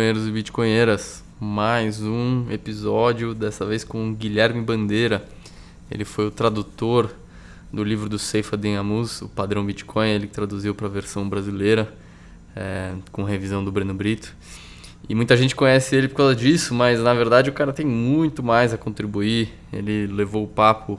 [0.00, 1.24] bitcoinheiros e bitcoinheiras.
[1.38, 5.22] Mais um episódio, dessa vez com Guilherme Bandeira.
[5.90, 7.10] Ele foi o tradutor
[7.70, 10.08] do livro do Seifa Amus, o padrão Bitcoin.
[10.08, 11.92] Ele traduziu para a versão brasileira,
[12.56, 14.34] é, com revisão do Breno Brito.
[15.06, 18.42] E muita gente conhece ele por causa disso, mas na verdade o cara tem muito
[18.42, 19.50] mais a contribuir.
[19.70, 20.98] Ele levou o papo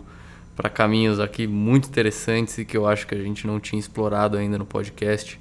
[0.55, 4.37] para caminhos aqui muito interessantes e que eu acho que a gente não tinha explorado
[4.37, 5.39] ainda no podcast.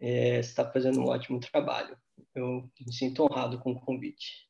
[0.00, 1.96] É, você está fazendo um ótimo trabalho.
[2.34, 4.48] Eu me sinto honrado com o convite.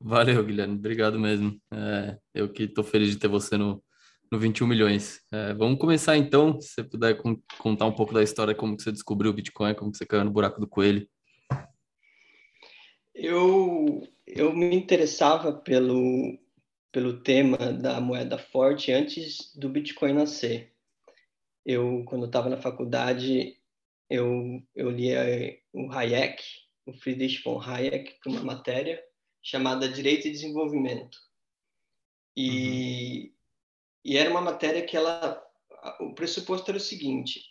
[0.00, 0.74] Valeu, Guilherme.
[0.74, 1.60] Obrigado mesmo.
[1.72, 3.82] É, eu que estou feliz de ter você no,
[4.30, 5.20] no 21 milhões.
[5.32, 7.20] É, vamos começar então, se você puder
[7.58, 10.24] contar um pouco da história, como que você descobriu o Bitcoin, como que você caiu
[10.24, 11.06] no buraco do coelho.
[13.14, 16.38] Eu, eu me interessava pelo,
[16.96, 20.72] pelo tema da moeda forte antes do Bitcoin nascer.
[21.62, 23.60] Eu, quando estava na faculdade,
[24.08, 26.42] eu, eu lia o Hayek,
[26.86, 28.98] o Friedrich von Hayek, para uma matéria
[29.42, 31.18] chamada Direito e Desenvolvimento.
[32.34, 33.32] E, uhum.
[34.02, 35.38] e era uma matéria que ela,
[36.00, 37.42] o pressuposto era o seguinte: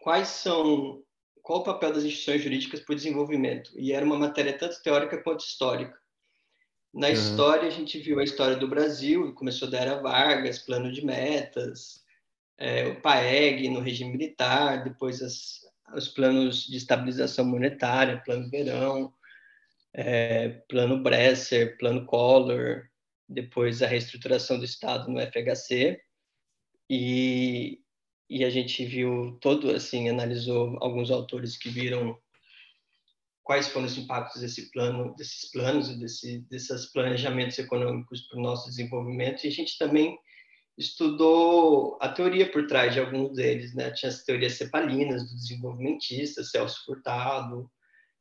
[0.00, 1.04] quais são,
[1.42, 3.78] qual o papel das instituições jurídicas para o desenvolvimento?
[3.78, 5.99] E era uma matéria tanto teórica quanto histórica.
[6.92, 7.12] Na uhum.
[7.12, 12.04] história, a gente viu a história do Brasil, começou da Era Vargas, plano de metas,
[12.58, 15.60] é, o PAEG no regime militar, depois as,
[15.94, 19.14] os planos de estabilização monetária, plano Verão,
[19.94, 22.88] é, plano Bresser, plano Collor,
[23.28, 26.00] depois a reestruturação do Estado no FHC,
[26.88, 27.80] e,
[28.28, 32.18] e a gente viu todo, assim, analisou alguns autores que viram
[33.50, 38.42] quais foram os impactos desse plano, desses planos e desse, desses planejamentos econômicos para o
[38.42, 39.42] nosso desenvolvimento.
[39.42, 40.16] E a gente também
[40.78, 43.90] estudou a teoria por trás de alguns deles, né?
[43.90, 47.68] Tinha as teorias cepalinas do desenvolvimentista, Celso Furtado,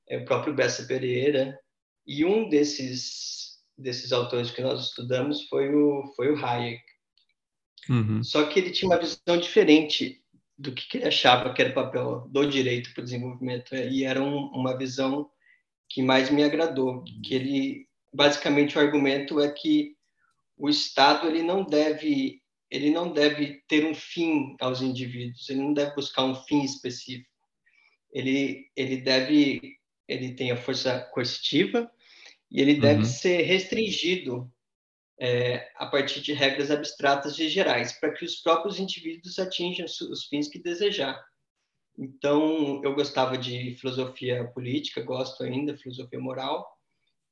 [0.08, 1.56] é, o próprio Bessa Pereira.
[2.08, 6.82] E um desses desses autores que nós estudamos foi o foi o Hayek.
[7.88, 8.24] Uhum.
[8.24, 10.19] Só que ele tinha uma visão diferente
[10.60, 14.22] do que, ele achava que era o papel do direito para o desenvolvimento e era
[14.22, 15.32] um, uma visão
[15.88, 19.96] que mais me agradou que ele basicamente o argumento é que
[20.58, 25.74] o Estado ele não deve ele não deve ter um fim aos indivíduos ele não
[25.74, 27.30] deve buscar um fim específico
[28.12, 29.78] ele ele deve
[30.10, 31.90] ele tem a força coercitiva
[32.52, 33.06] e ele deve uhum.
[33.06, 34.52] ser restringido
[35.20, 40.26] é, a partir de regras abstratas e gerais, para que os próprios indivíduos atinjam os
[40.26, 41.22] fins que desejar.
[41.98, 46.66] Então, eu gostava de filosofia política, gosto ainda, filosofia moral,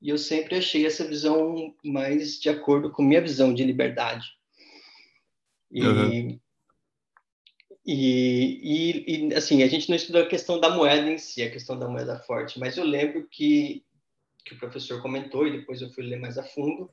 [0.02, 4.28] e eu sempre achei essa visão mais de acordo com minha visão de liberdade.
[5.72, 6.40] E, uhum.
[7.86, 11.50] e, e, e, assim, a gente não estudou a questão da moeda em si, a
[11.50, 13.86] questão da moeda forte, mas eu lembro que,
[14.44, 16.92] que o professor comentou, e depois eu fui ler mais a fundo,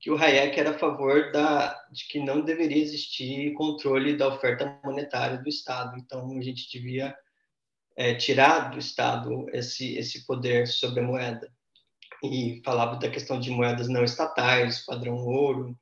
[0.00, 4.80] que o Hayek era a favor da, de que não deveria existir controle da oferta
[4.82, 5.98] monetária do Estado.
[5.98, 7.14] Então, a gente devia
[7.96, 11.52] é, tirar do Estado esse, esse poder sobre a moeda.
[12.24, 15.78] E falava da questão de moedas não estatais, padrão ouro,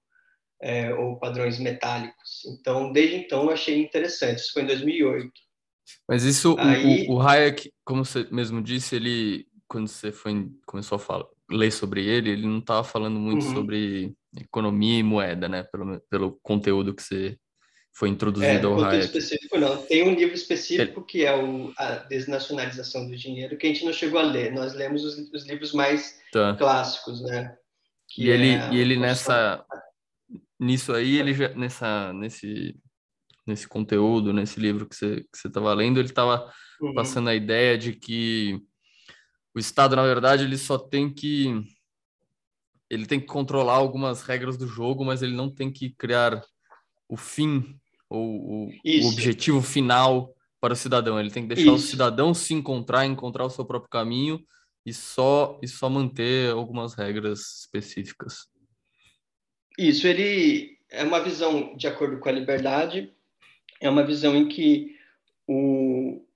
[0.60, 2.44] é, ou padrões metálicos.
[2.46, 4.40] Então, desde então, eu achei interessante.
[4.40, 5.30] Isso foi em 2008.
[6.08, 7.06] Mas isso, Aí...
[7.08, 11.70] o, o Hayek, como você mesmo disse, ele, quando você foi, começou a falar, lê
[11.70, 13.54] sobre ele, ele não estava falando muito uhum.
[13.54, 15.62] sobre economia e moeda, né?
[15.64, 17.38] Pelo, pelo conteúdo que você
[17.94, 19.06] foi introduzido é, ao Hayek.
[19.06, 19.76] específico não.
[19.82, 23.92] Tem um livro específico que é o, a Desnacionalização do Dinheiro, que a gente não
[23.92, 24.52] chegou a ler.
[24.52, 26.54] Nós lemos os, os livros mais tá.
[26.54, 27.56] clássicos, né?
[28.08, 29.64] Que e ele, é e ele nessa...
[30.60, 32.76] Nisso aí, ele já, nessa, nesse,
[33.46, 36.94] nesse conteúdo, nesse livro que você que você estava lendo, ele estava uhum.
[36.94, 38.60] passando a ideia de que
[39.54, 41.64] o Estado, na verdade, ele só tem que
[42.90, 46.42] ele tem que controlar algumas regras do jogo, mas ele não tem que criar
[47.08, 47.78] o fim
[48.08, 51.20] ou o, o objetivo final para o cidadão.
[51.20, 51.84] Ele tem que deixar Isso.
[51.84, 54.42] o cidadão se encontrar, encontrar o seu próprio caminho
[54.86, 58.46] e só e só manter algumas regras específicas.
[59.76, 63.12] Isso, ele é uma visão de acordo com a liberdade,
[63.80, 64.96] é uma visão em que
[65.46, 66.26] o,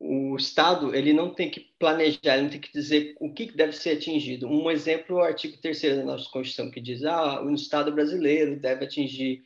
[0.00, 3.74] o Estado ele não tem que planejar, ele não tem que dizer o que deve
[3.74, 4.48] ser atingido.
[4.48, 8.58] Um exemplo é o artigo 3 da nossa Constituição, que diz ah, o Estado brasileiro
[8.58, 9.44] deve atingir,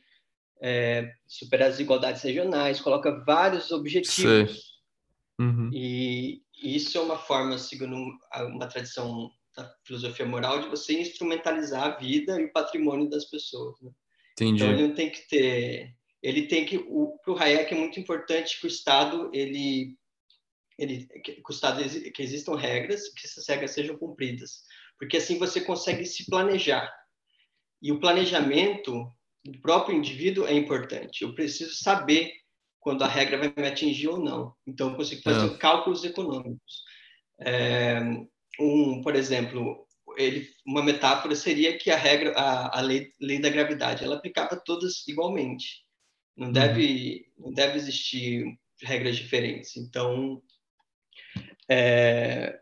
[0.61, 4.79] é, superar as desigualdades regionais, coloca vários objetivos.
[5.37, 5.69] Uhum.
[5.73, 8.17] E isso é uma forma, segundo
[8.47, 13.75] uma tradição da filosofia moral, de você instrumentalizar a vida e o patrimônio das pessoas.
[13.81, 13.91] Né?
[14.31, 14.63] Entendi.
[14.63, 15.93] Então, ele não tem que ter
[16.23, 19.95] ele tem que para o Hayek é muito importante que o Estado ele
[20.77, 21.81] ele que o Estado
[22.11, 24.63] que existam regras que essas regras sejam cumpridas.
[24.99, 26.91] Porque assim você consegue se planejar.
[27.81, 29.11] E o planejamento
[29.43, 31.23] do próprio indivíduo é importante.
[31.23, 32.31] Eu preciso saber
[32.79, 34.53] quando a regra vai me atingir ou não.
[34.65, 35.57] Então eu consigo fazer é.
[35.57, 36.83] cálculos econômicos.
[37.39, 37.99] É,
[38.59, 39.85] um por exemplo
[40.17, 44.55] ele, uma metáfora seria que a regra a, a lei, lei da gravidade ela aplicava
[44.55, 45.83] todas igualmente.
[46.35, 48.45] Não deve, não deve existir
[48.81, 49.77] regras diferentes.
[49.77, 50.41] Então,
[51.69, 52.59] é,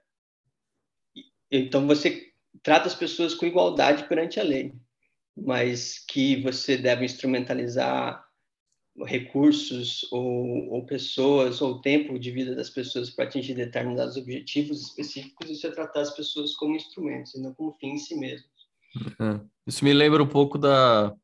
[1.52, 4.74] então você trata as pessoas com igualdade perante a lei,
[5.36, 8.24] mas que você deve instrumentalizar
[9.06, 15.50] recursos ou, ou pessoas ou tempo de vida das pessoas para atingir determinados objetivos específicos
[15.50, 18.52] e você tratar as pessoas como instrumentos e não como fim em si mesmos.
[19.20, 19.42] É.
[19.66, 21.16] Isso me lembra um pouco da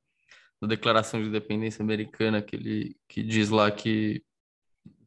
[0.61, 4.21] da Declaração de Independência Americana, que ele que diz lá que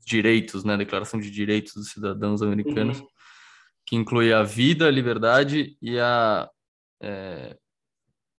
[0.04, 3.06] direitos, né, Declaração de Direitos dos Cidadãos Americanos, uhum.
[3.86, 6.48] que inclui a vida, a liberdade e a
[7.00, 7.56] é,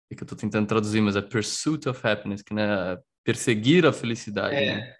[0.09, 3.91] é que eu estou tentando traduzir, mas é pursuit of happiness, que né, perseguir a
[3.91, 4.55] felicidade.
[4.55, 4.75] É.
[4.75, 4.95] Né?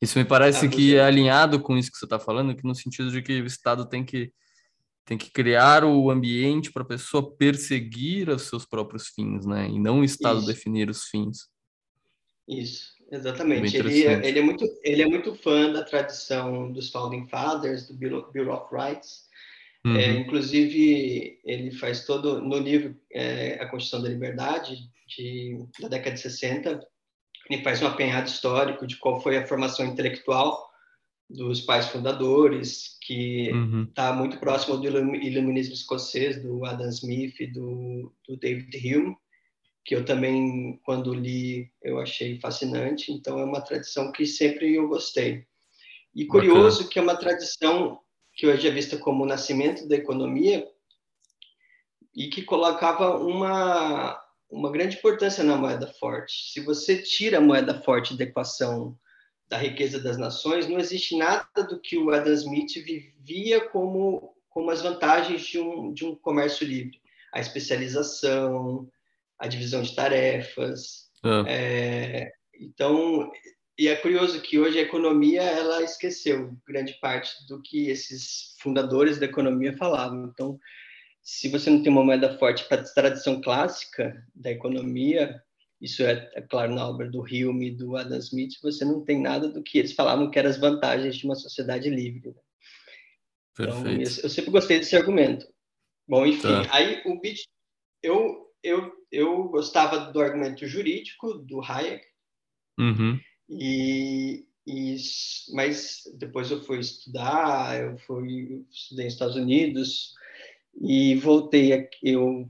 [0.00, 2.74] Isso me parece ah, que é alinhado com isso que você está falando, que no
[2.74, 4.32] sentido de que o Estado tem que
[5.04, 9.66] tem que criar o ambiente para a pessoa perseguir os seus próprios fins, né?
[9.66, 10.46] E não o Estado isso.
[10.46, 11.48] definir os fins.
[12.46, 13.76] Isso, exatamente.
[13.76, 17.94] Ele, é, ele, é muito, ele é muito fã da tradição dos Founding Fathers, do
[17.94, 19.28] Bill of Rights.
[19.84, 19.96] É, uhum.
[19.96, 24.76] É, inclusive, ele faz todo, no livro é, A Constituição da Liberdade,
[25.06, 26.80] de, da década de 60,
[27.50, 30.68] ele faz um apanhado histórico de qual foi a formação intelectual
[31.30, 33.50] dos pais fundadores, que
[33.88, 34.18] está uhum.
[34.18, 39.16] muito próximo do iluminismo escocês, do Adam Smith e do, do David Hume
[39.88, 43.10] que eu também, quando li, eu achei fascinante.
[43.10, 45.46] Então, é uma tradição que sempre eu gostei.
[46.14, 46.90] E curioso Bacana.
[46.90, 47.98] que é uma tradição
[48.34, 50.68] que hoje é vista como o nascimento da economia
[52.14, 56.52] e que colocava uma, uma grande importância na moeda forte.
[56.52, 58.94] Se você tira a moeda forte da equação
[59.48, 64.70] da riqueza das nações, não existe nada do que o Adam Smith vivia como, como
[64.70, 67.00] as vantagens de um, de um comércio livre.
[67.32, 68.86] A especialização,
[69.38, 71.08] a divisão de tarefas.
[71.22, 71.44] Ah.
[71.46, 73.30] É, então,
[73.78, 79.18] e é curioso que hoje a economia ela esqueceu grande parte do que esses fundadores
[79.18, 80.28] da economia falavam.
[80.32, 80.58] Então,
[81.22, 85.40] se você não tem uma moeda forte para a tradição clássica da economia,
[85.80, 89.20] isso é, é, claro na obra do Hume e do Adam Smith, você não tem
[89.20, 92.30] nada do que eles falavam que eram as vantagens de uma sociedade livre.
[92.30, 92.42] Né?
[93.60, 95.46] Então, eu, eu, sempre gostei desse argumento.
[96.08, 96.66] Bom, enfim, tá.
[96.72, 97.46] aí o Bit,
[98.02, 102.04] eu eu, eu gostava do argumento jurídico do Hayek,
[102.78, 103.18] uhum.
[103.48, 104.96] e, e,
[105.52, 110.14] mas depois eu fui estudar, eu fui estudei nos Estados Unidos
[110.80, 112.48] e voltei, eu,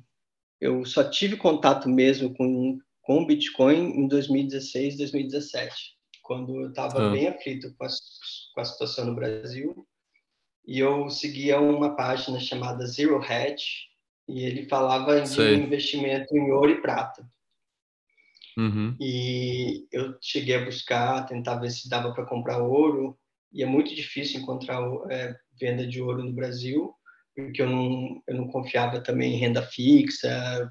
[0.61, 5.75] eu só tive contato mesmo com, com o Bitcoin em 2016, 2017,
[6.23, 7.11] quando eu estava ah.
[7.11, 7.89] bem aflito com a,
[8.55, 9.87] com a situação no Brasil,
[10.67, 13.88] e eu seguia uma página chamada Zero Hedge,
[14.29, 15.57] e ele falava Sei.
[15.57, 17.27] de investimento em ouro e prata.
[18.57, 18.97] Uhum.
[19.01, 23.17] E eu cheguei a buscar, tentar ver se dava para comprar ouro,
[23.53, 26.93] e é muito difícil encontrar é, venda de ouro no Brasil,
[27.35, 30.71] porque eu não, eu não confiava também em renda fixa.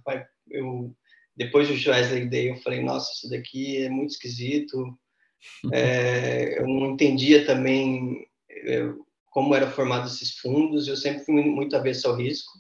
[0.49, 0.93] Eu,
[1.35, 4.97] depois do Wesley Day, eu falei, nossa, isso daqui é muito esquisito.
[5.71, 8.91] É, eu não entendia também é,
[9.29, 12.51] como eram formados esses fundos, eu sempre fui muito avesso ao risco.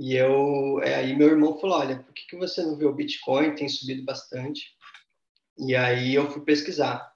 [0.00, 2.94] E eu, é, aí meu irmão falou, olha, por que, que você não vê o
[2.94, 3.54] Bitcoin?
[3.54, 4.74] Tem subido bastante.
[5.58, 7.12] E aí eu fui pesquisar.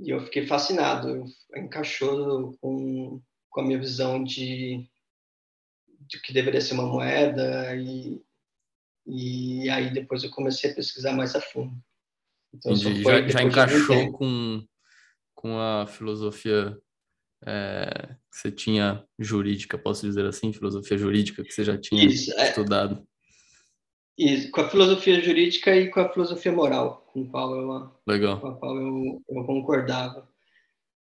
[0.00, 1.24] E eu fiquei fascinado.
[1.54, 4.84] Encaixou com, com a minha visão de,
[6.00, 7.76] de que deveria ser uma moeda.
[7.76, 8.20] E,
[9.06, 11.80] e aí depois eu comecei a pesquisar mais a fundo.
[12.52, 14.66] Então, já, já encaixou com,
[15.32, 16.76] com a filosofia
[17.46, 22.32] é, que você tinha jurídica, posso dizer assim, filosofia jurídica que você já tinha Isso,
[22.38, 22.48] é.
[22.48, 23.06] estudado.
[24.18, 28.40] Isso, com a filosofia jurídica e com a filosofia moral, com, qual eu, Legal.
[28.40, 30.28] com a qual eu, eu concordava.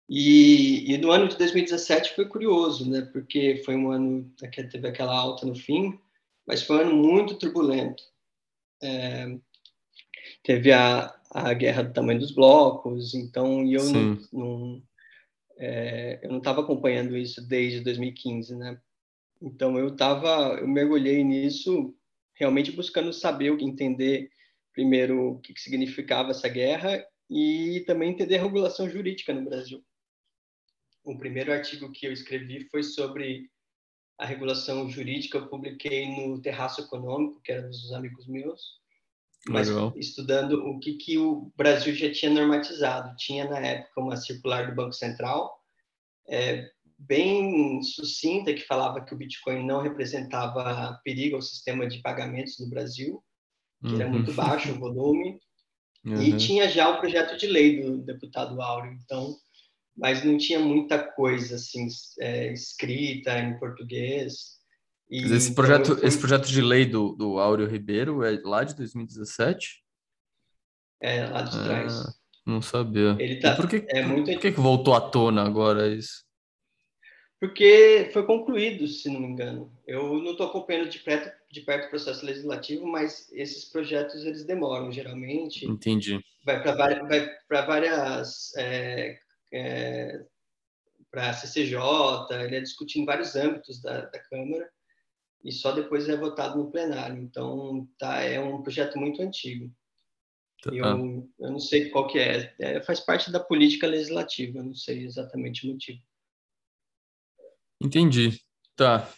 [0.09, 3.01] E, e no ano de 2017 foi curioso, né?
[3.11, 5.97] Porque foi um ano que teve aquela alta no fim,
[6.45, 8.03] mas foi um ano muito turbulento.
[8.81, 9.37] É,
[10.43, 14.83] teve a, a guerra do tamanho dos blocos, então eu não, não,
[15.57, 18.79] é, eu não estava acompanhando isso desde 2015, né?
[19.41, 21.95] Então eu tava, eu mergulhei nisso
[22.33, 24.29] realmente buscando saber entender
[24.73, 29.83] primeiro o que, que significava essa guerra e também entender a regulação jurídica no Brasil.
[31.03, 33.49] O primeiro artigo que eu escrevi foi sobre
[34.17, 38.79] a regulação jurídica, eu publiquei no Terraço Econômico, que era dos amigos meus,
[39.49, 39.93] mas Legal.
[39.95, 43.15] estudando o que, que o Brasil já tinha normatizado.
[43.15, 45.57] Tinha, na época, uma circular do Banco Central,
[46.29, 52.59] é, bem sucinta, que falava que o Bitcoin não representava perigo ao sistema de pagamentos
[52.59, 53.23] no Brasil,
[53.81, 54.01] que uhum.
[54.01, 55.39] era muito baixo o volume,
[56.05, 56.21] uhum.
[56.21, 59.35] e tinha já o projeto de lei do deputado Áureo, então,
[59.95, 61.87] mas não tinha muita coisa assim
[62.19, 64.56] é, escrita em português.
[65.09, 68.63] E, esse então, projeto, então esse projeto de lei do, do Áureo Ribeiro é lá
[68.63, 69.81] de 2017?
[71.01, 71.93] É, lá de trás.
[71.93, 72.13] Ah,
[72.45, 73.15] não sabia.
[73.19, 74.31] Ele tá, por que, é muito...
[74.31, 76.25] por que, que voltou à tona agora isso?
[77.39, 79.71] Porque foi concluído, se não me engano.
[79.85, 84.43] Eu não estou acompanhando de perto, de perto o processo legislativo, mas esses projetos eles
[84.43, 85.65] demoram geralmente.
[85.65, 86.19] Entendi.
[86.43, 89.19] Vai para várias, vai para várias é,
[89.53, 90.25] é,
[91.11, 91.77] para a CCJ,
[92.43, 94.67] ele é discutido em vários âmbitos da, da Câmara
[95.47, 97.17] e só depois é votado no plenário.
[97.23, 99.73] Então, tá, é um projeto muito antigo.
[100.61, 100.73] Tá.
[100.73, 102.53] Eu, eu não sei qual que é.
[102.59, 102.81] é.
[102.81, 105.99] Faz parte da política legislativa, não sei exatamente o motivo.
[107.81, 108.37] Entendi.
[108.75, 109.09] Tá.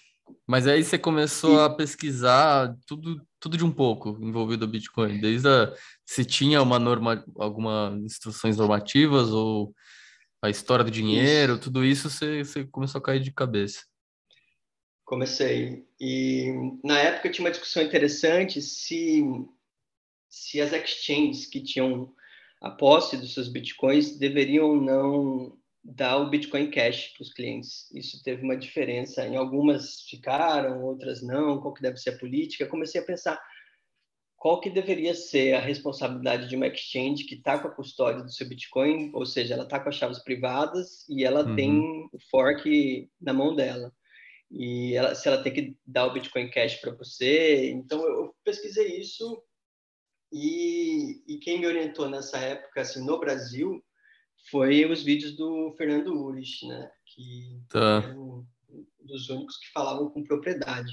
[0.46, 1.66] Mas aí você começou e...
[1.66, 5.74] a pesquisar tudo, tudo de um pouco envolvido o Bitcoin, desde a,
[6.06, 9.74] se tinha uma norma, alguma instruções normativas ou
[10.44, 11.62] a história do dinheiro, isso.
[11.64, 13.84] tudo isso você, você começou a cair de cabeça.
[15.04, 15.89] Comecei.
[16.00, 16.54] E
[16.84, 19.22] na época tinha uma discussão interessante se,
[20.30, 22.14] se as exchanges que tinham
[22.62, 27.90] a posse dos seus bitcoins deveriam ou não dar o Bitcoin Cash para os clientes.
[27.94, 29.26] Isso teve uma diferença.
[29.26, 31.60] Em algumas ficaram, outras não.
[31.62, 32.68] Qual que deve ser a política?
[32.68, 33.42] Comecei a pensar
[34.36, 38.32] qual que deveria ser a responsabilidade de uma exchange que está com a custódia do
[38.32, 41.56] seu Bitcoin, ou seja, ela está com as chaves privadas e ela uhum.
[41.56, 43.92] tem o fork na mão dela
[44.52, 47.70] e ela, se ela tem que dar o Bitcoin Cash para você.
[47.70, 49.44] Então eu pesquisei isso
[50.32, 53.84] e, e, quem me orientou nessa época, assim, no Brasil,
[54.52, 56.90] foi os vídeos do Fernando Urich, né?
[57.06, 58.04] Que tá.
[58.06, 58.46] é um
[59.00, 60.92] dos únicos que falavam com propriedade.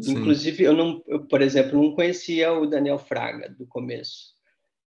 [0.00, 0.12] Sim.
[0.12, 4.33] Inclusive, eu não, eu, por exemplo, não conhecia o Daniel Fraga do começo.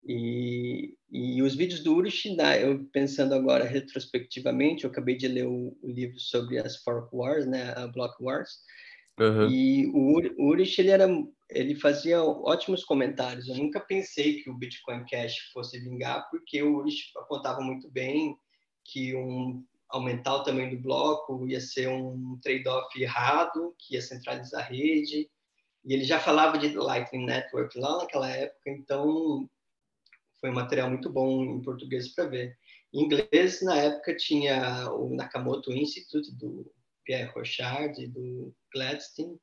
[0.08, 5.46] E, e os vídeos do Urich, né, eu pensando agora retrospectivamente, eu acabei de ler
[5.46, 8.62] o, o livro sobre as Fork Wars, né, a Block Wars,
[9.20, 9.50] uhum.
[9.50, 11.08] e o Urich, ele, era,
[11.50, 13.50] ele fazia ótimos comentários.
[13.50, 18.34] Eu nunca pensei que o Bitcoin Cash fosse vingar, porque o Urich apontava muito bem
[18.86, 24.62] que um aumentar o tamanho do bloco ia ser um trade-off errado, que ia centralizar
[24.62, 25.30] a rede,
[25.86, 29.50] e ele já falava de Lightning Network lá naquela época, então
[30.40, 32.58] foi um material muito bom em português para ver.
[32.94, 36.72] Em inglês, na época, tinha o Nakamoto Institute, do
[37.04, 39.38] Pierre Rochard, do Gladstein,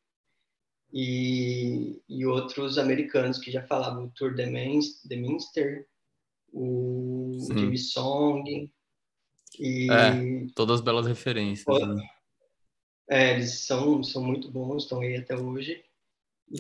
[0.92, 5.86] e, e outros americanos que já falavam, o Tour de Minster,
[6.52, 7.58] o Sim.
[7.58, 8.70] Jimmy Song.
[9.58, 9.90] E...
[9.90, 11.66] É, todas belas referências.
[11.66, 12.08] Né?
[13.10, 15.84] É, eles são, são muito bons, estão aí até hoje.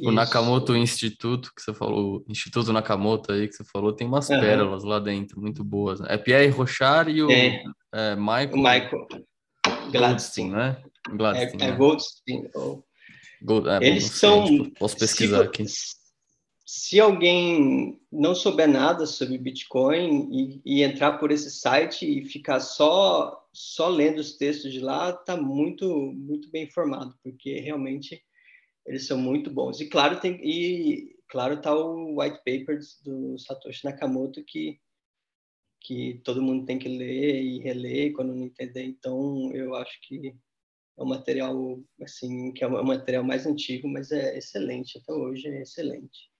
[0.02, 4.40] O Nakamoto Instituto, que você falou, Instituto Nakamoto aí, que você falou, tem umas uhum.
[4.40, 6.00] pérolas lá dentro, muito boas.
[6.00, 7.62] É Pierre Rochard e o é.
[7.92, 9.06] É, Michael, o Michael
[9.92, 10.82] Gladstein, né?
[11.10, 11.76] Gladstein, é, é né?
[11.76, 12.48] Goldstein.
[12.54, 12.84] Ou...
[13.42, 14.46] Gold, é, Eles são.
[14.46, 15.64] tipo, posso pesquisar se, aqui.
[16.66, 22.58] Se alguém não souber nada sobre Bitcoin e, e, entrar por esse site e ficar
[22.60, 28.20] só só lendo os textos de lá, tá muito muito bem informado, porque realmente
[28.86, 29.80] eles são muito bons.
[29.80, 34.78] E claro tem e claro tá o white paper do Satoshi Nakamoto que
[35.80, 38.84] que todo mundo tem que ler e reler quando não entender.
[38.84, 40.34] Então eu acho que
[40.98, 45.46] é um material assim que é um material mais antigo, mas é excelente até hoje
[45.48, 46.30] é excelente.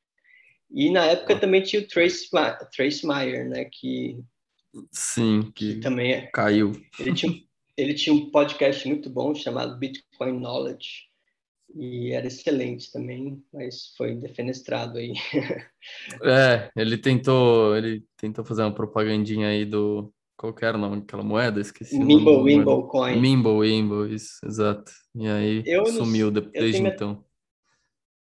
[0.71, 2.29] E na época também tinha o Trace,
[2.75, 3.67] Trace Meyer, né?
[3.67, 4.19] Que
[4.91, 6.73] sim, que, que também é, caiu.
[6.99, 7.33] Ele tinha,
[7.77, 11.14] ele tinha um podcast muito bom chamado Bitcoin Knowledge
[11.75, 15.13] e era excelente também, mas foi defenestrado aí.
[16.23, 21.23] é, ele tentou, ele tentou fazer uma propagandinha aí do qual era o nome daquela
[21.23, 21.61] moeda?
[21.61, 21.99] Esqueci.
[21.99, 23.21] Mimble, Wimble Coin.
[23.21, 24.93] Mimble, Wimble, isso, exato.
[25.15, 27.25] E aí eu sumiu desde então.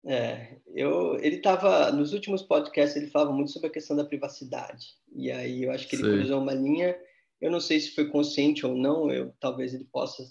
[0.06, 4.88] É, eu, ele estava nos últimos podcasts ele falava muito sobre a questão da privacidade
[5.16, 6.12] e aí eu acho que ele Sim.
[6.18, 6.96] cruzou uma linha.
[7.40, 9.12] Eu não sei se foi consciente ou não.
[9.12, 10.24] Eu talvez ele possa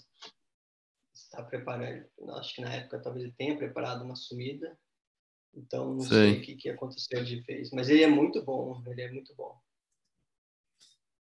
[1.33, 2.05] estar preparando.
[2.35, 4.77] Acho que na época talvez ele tenha preparado uma sumida.
[5.55, 6.09] Então não Sim.
[6.09, 7.71] sei o que, que aconteceu de vez.
[7.71, 8.81] Mas ele é muito bom.
[8.87, 9.57] Ele é muito bom.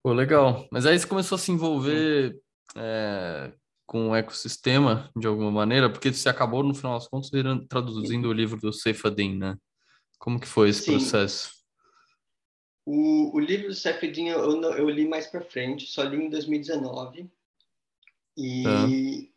[0.03, 0.67] Pô, legal.
[0.71, 2.39] Mas aí você começou a se envolver
[2.75, 3.51] é,
[3.88, 7.31] com o ecossistema de alguma maneira, porque você acabou, no final das contas,
[7.67, 9.57] traduzindo o livro do Seifadin, né?
[10.19, 10.91] Como que foi esse Sim.
[10.91, 11.50] processo?
[12.85, 17.27] O, o livro do Seifadin eu, eu li mais para frente, só li em 2019.
[18.38, 19.33] E.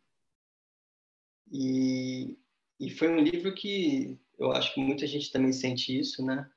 [1.51, 2.39] e,
[2.79, 6.49] e foi um livro que eu acho que muita gente também sente isso, né?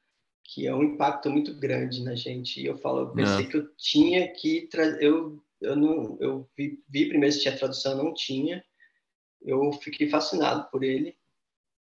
[0.44, 2.62] que é um impacto muito grande na gente.
[2.62, 3.48] E eu falo, eu pensei é.
[3.48, 7.96] que eu tinha que trazer, eu eu não, eu vi, vi, primeiro se tinha tradução,
[7.96, 8.66] não tinha.
[9.42, 11.16] Eu fiquei fascinado por ele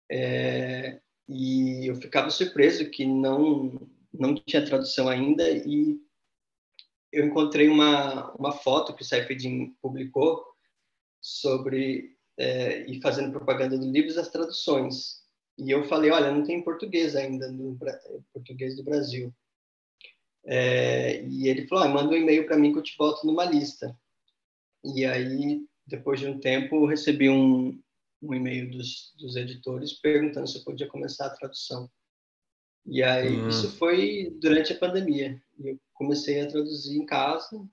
[0.10, 5.99] é, e eu ficava surpreso que não não tinha tradução ainda e
[7.12, 10.45] eu encontrei uma uma foto que o Saifedin publicou
[11.19, 15.24] sobre é, e fazendo propaganda do livro das traduções
[15.58, 17.78] e eu falei, olha, não tem português ainda, no
[18.34, 19.34] português do Brasil.
[20.46, 23.46] É, e ele falou, ah, manda um e-mail para mim que eu te boto numa
[23.46, 23.98] lista.
[24.84, 27.80] E aí, depois de um tempo, recebi um,
[28.22, 31.89] um e-mail dos, dos editores perguntando se eu podia começar a tradução.
[32.86, 33.48] E aí, uhum.
[33.48, 35.41] isso foi durante a pandemia.
[35.63, 37.65] Eu comecei a traduzir em casa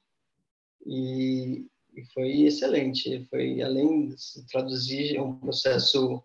[0.86, 3.26] e, e foi excelente.
[3.30, 6.22] Foi, além de traduzir, é um processo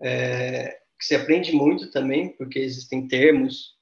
[0.00, 3.76] é, que se aprende muito também, porque existem termos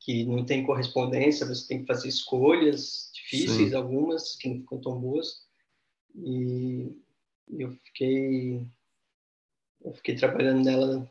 [0.00, 3.74] que não tem correspondência, você tem que fazer escolhas difíceis, Sim.
[3.74, 5.44] algumas que não ficam tão boas.
[6.14, 6.96] E
[7.58, 8.66] eu fiquei
[9.84, 11.10] eu fiquei trabalhando nela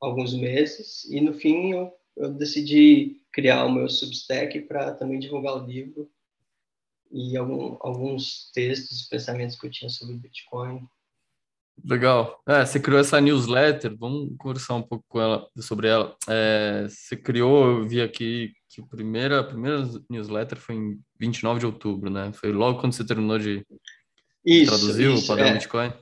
[0.00, 5.56] alguns meses e no fim eu, eu decidi criar o meu Substack para também divulgar
[5.56, 6.10] o livro
[7.10, 10.86] e algum, alguns textos pensamentos que eu tinha sobre Bitcoin
[11.84, 12.40] Legal.
[12.46, 16.16] É, você criou essa newsletter, vamos conversar um pouco com ela, sobre ela.
[16.28, 21.60] É, você criou, eu vi aqui que a primeira, a primeira newsletter foi em 29
[21.60, 22.32] de outubro, né?
[22.32, 23.64] Foi logo quando você terminou de
[24.44, 25.52] isso, traduzir isso, o padrão é.
[25.54, 25.92] Bitcoin?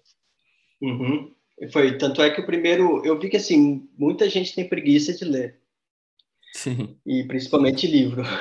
[0.81, 1.35] Uhum.
[1.73, 5.25] Foi, tanto é que o primeiro, eu vi que assim, muita gente tem preguiça de
[5.25, 5.61] ler.
[6.57, 6.97] Sim.
[7.05, 8.23] E principalmente livro.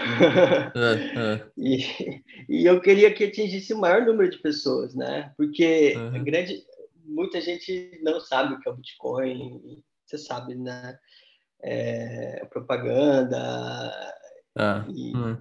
[0.74, 1.48] É, é.
[1.58, 5.34] E, e eu queria que atingisse o maior número de pessoas, né?
[5.38, 6.24] Porque uhum.
[6.24, 6.64] grande,
[7.04, 10.98] muita gente não sabe o que é o Bitcoin, você sabe, né?
[11.62, 13.92] É, propaganda.
[14.56, 15.38] Ah, e, hum.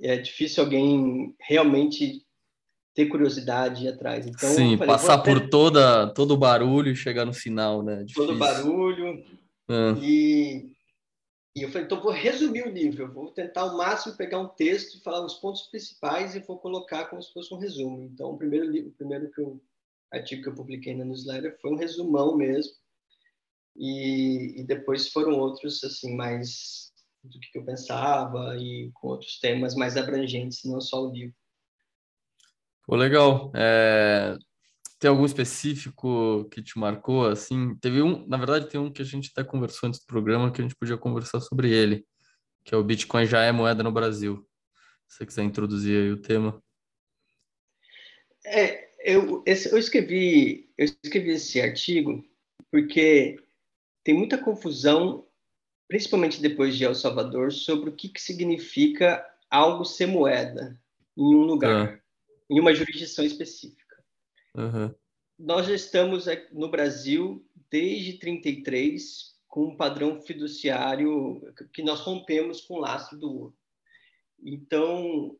[0.00, 2.22] É difícil alguém realmente
[2.94, 4.26] ter curiosidade atrás.
[4.26, 5.32] Então, Sim, falei, passar até...
[5.32, 8.02] por toda, todo o barulho e chegar no final, né?
[8.02, 8.26] Difícil.
[8.26, 9.24] Todo barulho.
[9.68, 9.94] Ah.
[10.02, 10.72] E,
[11.54, 14.96] e eu falei, então vou resumir o livro, vou tentar ao máximo pegar um texto
[14.96, 18.02] e falar os pontos principais e vou colocar como se fosse um resumo.
[18.02, 19.62] Então, o primeiro livro, o primeiro que eu
[20.10, 22.72] artigo que eu publiquei na newsletter foi um resumão mesmo.
[23.76, 26.90] E, e depois foram outros, assim, mais
[27.22, 31.34] do que eu pensava e com outros temas mais abrangentes, não só o livro.
[32.86, 33.52] Pô, legal.
[33.54, 34.36] É...
[35.02, 37.74] Tem algum específico que te marcou, assim?
[37.80, 40.60] Teve um, na verdade, tem um que a gente até conversou antes do programa que
[40.60, 42.06] a gente podia conversar sobre ele,
[42.62, 44.48] que é o Bitcoin já é moeda no Brasil.
[45.08, 46.62] Se você quiser introduzir aí o tema.
[48.46, 52.24] É, eu, esse, eu, escrevi, eu escrevi esse artigo
[52.70, 53.42] porque
[54.04, 55.26] tem muita confusão,
[55.88, 60.80] principalmente depois de El Salvador, sobre o que, que significa algo ser moeda
[61.16, 62.00] em um lugar, é.
[62.48, 63.81] em uma jurisdição específica.
[64.54, 64.94] Uhum.
[65.38, 71.40] Nós já estamos no Brasil desde 33 com um padrão fiduciário
[71.72, 73.56] que nós rompemos com o lastro do ouro.
[74.42, 75.36] Então,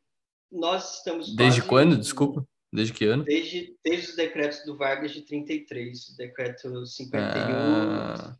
[0.51, 1.97] nós estamos Desde quando?
[1.97, 2.47] Desculpa.
[2.73, 3.25] Desde que ano?
[3.25, 7.31] Desde, desde os decretos do Vargas de 33, decreto 51.
[7.31, 8.39] Ah.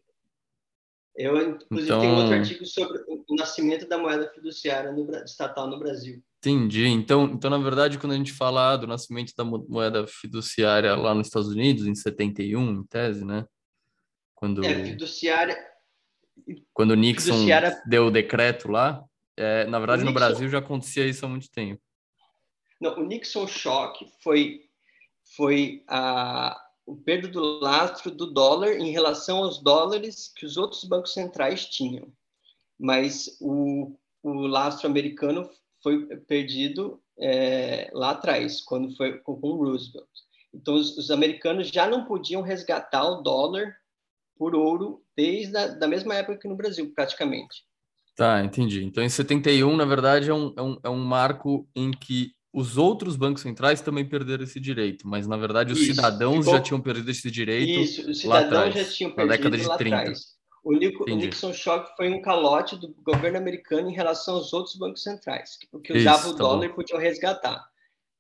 [1.15, 2.01] Eu, inclusive, então...
[2.01, 6.23] tenho outro artigo sobre o nascimento da moeda fiduciária no, estatal no Brasil.
[6.39, 6.87] Entendi.
[6.89, 11.29] Então, então, na verdade, quando a gente fala do nascimento da moeda fiduciária lá nos
[11.29, 13.47] Estados Unidos, em 71, em tese, né?
[14.35, 15.57] Quando, é, fiduciária.
[16.73, 17.81] Quando o Nixon fiduciária...
[17.87, 19.05] deu o decreto lá,
[19.37, 21.81] é, na verdade, no Brasil já acontecia isso há muito tempo.
[22.81, 24.63] Não, o Nixon Shock foi,
[25.37, 30.85] foi a, o perda do lastro do dólar em relação aos dólares que os outros
[30.85, 32.13] bancos centrais tinham.
[32.79, 35.49] Mas o, o lastro americano
[35.83, 40.09] foi perdido é, lá atrás, quando foi com Roosevelt.
[40.55, 43.75] Então, os, os, americanos já não podiam resgatar o dólar
[44.37, 47.65] por ouro desde a da mesma época que no Brasil, praticamente.
[48.15, 48.85] Tá, entendi.
[48.85, 52.77] Então, em 71, na verdade, é um, é um, é um marco em que os
[52.77, 56.55] outros bancos centrais também perderam esse direito, mas na verdade os Isso, cidadãos ficou...
[56.55, 57.81] já tinham perdido esse direito.
[57.81, 59.97] Isso, os cidadãos já tinham perdido na década de 30.
[59.97, 60.43] Atrás.
[60.63, 64.77] O, Nico, o Nixon Shock foi um calote do governo americano em relação aos outros
[64.77, 66.65] bancos centrais, que usavam o tá dólar bom.
[66.65, 67.65] e podiam resgatar.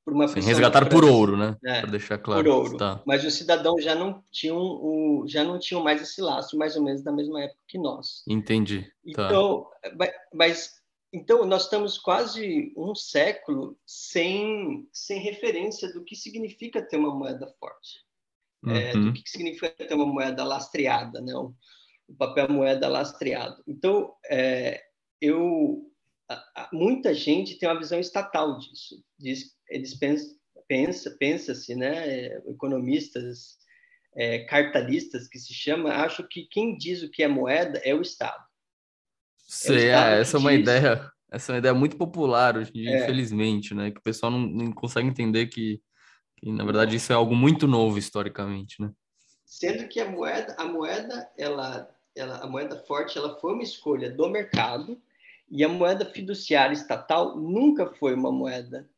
[0.04, 1.56] Por uma Sim, resgatar por ouro, né?
[1.64, 2.42] É, Para deixar claro.
[2.42, 2.76] Por ouro.
[2.76, 3.00] Tá.
[3.06, 6.82] Mas os cidadãos já não tinham o, já não tinham mais esse laço, mais ou
[6.82, 8.24] menos da mesma época que nós.
[8.26, 8.90] Entendi.
[9.14, 9.26] Tá.
[9.26, 9.64] Então,
[10.34, 10.81] mas
[11.12, 17.46] então, nós estamos quase um século sem, sem referência do que significa ter uma moeda
[17.60, 18.00] forte,
[18.64, 18.74] uhum.
[18.74, 19.12] é, do uhum.
[19.12, 21.54] que significa ter uma moeda lastreada, não?
[22.08, 23.62] O papel moeda lastreado.
[23.66, 24.82] Então, é,
[25.20, 25.92] eu,
[26.30, 29.04] a, a, muita gente tem uma visão estatal disso.
[29.18, 30.34] Diz, eles pensam,
[30.66, 32.38] pensa, pensa-se, né?
[32.48, 33.58] Economistas,
[34.16, 38.00] é, cartalistas que se chama, acham que quem diz o que é moeda é o
[38.00, 38.42] Estado.
[39.54, 42.90] Sei, é, essa é uma ideia, essa é uma ideia muito popular hoje em dia,
[42.90, 43.02] é.
[43.02, 43.90] infelizmente, né?
[43.90, 45.78] Que o pessoal não, não consegue entender que,
[46.38, 48.90] que, na verdade, isso é algo muito novo historicamente, né?
[49.44, 51.86] Sendo que a moeda, a moeda, ela,
[52.16, 54.98] ela, a moeda forte, ela foi uma escolha do mercado
[55.50, 58.88] e a moeda fiduciária estatal nunca foi uma moeda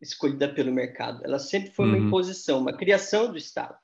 [0.00, 1.24] escolhida pelo mercado.
[1.24, 2.06] Ela sempre foi uma uhum.
[2.06, 3.76] imposição, uma criação do Estado.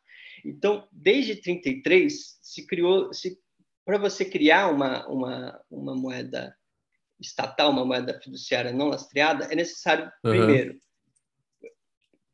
[0.45, 3.37] Então, desde 33 se criou, se
[3.85, 6.57] para você criar uma, uma, uma moeda
[7.19, 10.31] estatal, uma moeda fiduciária não lastreada, é necessário, uhum.
[10.31, 10.81] primeiro,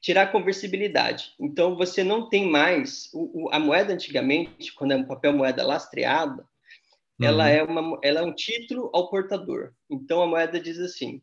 [0.01, 1.35] tirar a conversibilidade.
[1.41, 3.11] Então, você não tem mais...
[3.13, 6.47] O, o, a moeda, antigamente, quando é um papel moeda lastreada,
[7.19, 7.27] uhum.
[7.27, 9.73] ela, é uma, ela é um título ao portador.
[9.91, 11.21] Então, a moeda diz assim,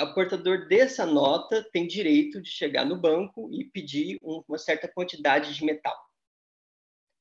[0.00, 5.52] o portador dessa nota tem direito de chegar no banco e pedir uma certa quantidade
[5.52, 6.07] de metal.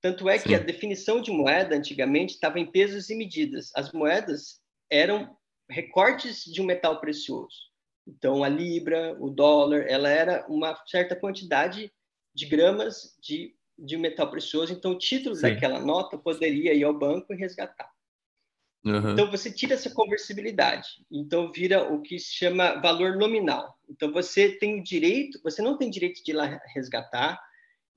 [0.08, 0.48] Tanto é Sim.
[0.48, 3.72] que a definição de moeda antigamente estava em pesos e medidas.
[3.76, 5.36] As moedas eram
[5.70, 7.58] recortes de um metal precioso.
[8.08, 11.92] Então, a libra, o dólar, ela era uma certa quantidade
[12.34, 14.72] de gramas de, de metal precioso.
[14.72, 15.42] Então, o título Sim.
[15.42, 17.92] daquela nota poderia ir ao banco e resgatar.
[18.86, 19.12] Uhum.
[19.12, 20.88] Então, você tira essa conversibilidade.
[21.12, 23.78] Então, vira o que se chama valor nominal.
[23.90, 27.38] Então, você tem direito, você não tem direito de ir lá resgatar,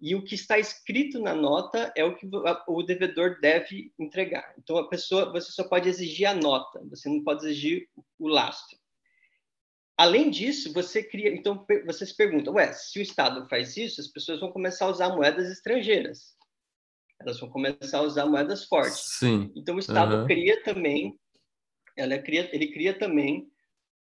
[0.00, 2.26] e o que está escrito na nota é o que
[2.66, 4.54] o devedor deve entregar.
[4.58, 8.78] Então a pessoa, você só pode exigir a nota, você não pode exigir o lastro.
[9.96, 14.08] Além disso, você cria, então você se pergunta, ué, se o Estado faz isso, as
[14.08, 16.34] pessoas vão começar a usar moedas estrangeiras.
[17.20, 19.18] Elas vão começar a usar moedas fortes.
[19.18, 19.52] Sim.
[19.54, 20.26] Então o Estado uhum.
[20.26, 21.20] cria também,
[21.94, 23.46] ela cria, ele cria também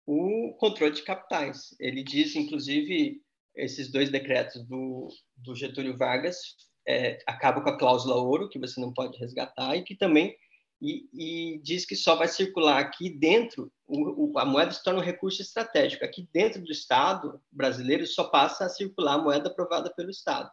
[0.06, 1.76] o controle de capitais.
[1.78, 3.22] Ele diz, inclusive,
[3.56, 6.38] esses dois decretos do, do Getúlio Vargas
[6.88, 10.36] é, acabam com a cláusula ouro, que você não pode resgatar, e que também
[10.82, 15.00] e, e diz que só vai circular aqui dentro, o, o, a moeda se torna
[15.00, 16.06] um recurso estratégico.
[16.06, 20.50] Aqui dentro do Estado brasileiro só passa a circular a moeda aprovada pelo Estado.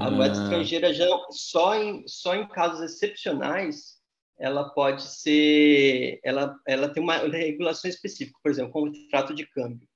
[0.00, 0.42] A moeda ah.
[0.42, 3.96] estrangeira já só em, só em casos excepcionais
[4.38, 9.46] ela pode ser, ela, ela tem uma regulação específica, por exemplo, como o trato de
[9.46, 9.88] câmbio.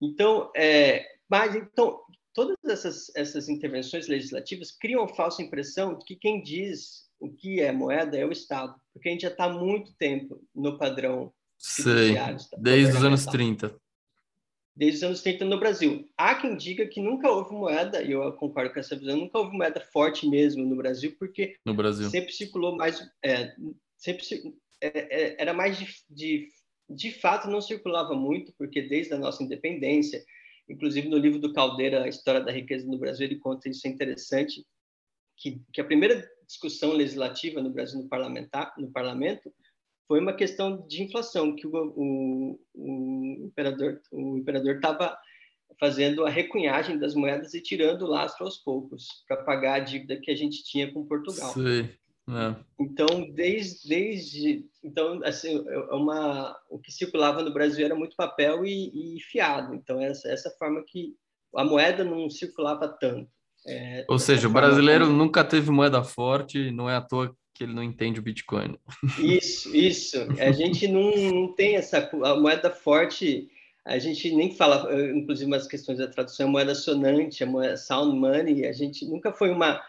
[0.00, 2.00] Então, é, mas então
[2.32, 7.60] todas essas, essas intervenções legislativas criam a falsa impressão de que quem diz o que
[7.60, 11.32] é moeda é o Estado, porque a gente já está há muito tempo no padrão
[11.58, 12.14] Sei,
[12.58, 13.76] desde os anos 30.
[14.74, 16.08] Desde os anos 30 no Brasil.
[16.16, 19.54] Há quem diga que nunca houve moeda, e eu concordo com essa visão, nunca houve
[19.54, 22.08] moeda forte mesmo no Brasil, porque no Brasil.
[22.08, 23.54] sempre circulou mais, é,
[23.98, 24.24] sempre
[24.80, 26.48] é, é, era mais de, de
[26.90, 30.22] de fato não circulava muito, porque desde a nossa independência
[30.70, 33.90] Inclusive, no livro do Caldeira, A História da Riqueza no Brasil, ele conta isso é
[33.90, 34.64] interessante,
[35.36, 39.52] que, que a primeira discussão legislativa no Brasil no, parlamentar, no parlamento
[40.06, 45.18] foi uma questão de inflação, que o, o, o imperador o imperador estava
[45.78, 50.20] fazendo a recunhagem das moedas e tirando o lastro aos poucos para pagar a dívida
[50.20, 51.52] que a gente tinha com Portugal.
[51.52, 51.88] Sim.
[52.30, 52.56] É.
[52.78, 58.16] Então, desde, desde então assim, é, é uma o que circulava no Brasil era muito
[58.16, 59.74] papel e, e fiado.
[59.74, 61.14] Então essa essa forma que
[61.54, 63.28] a moeda não circulava tanto.
[63.66, 65.16] É, Ou seja, o brasileiro como...
[65.16, 68.78] nunca teve moeda forte, não é à toa que ele não entende o Bitcoin.
[69.18, 70.16] Isso, isso.
[70.38, 73.48] A gente não, não tem essa a moeda forte.
[73.84, 78.18] A gente nem fala, inclusive, umas questões da tradução, a moeda sonante, a moeda sound
[78.18, 78.64] money.
[78.66, 79.82] A gente nunca foi uma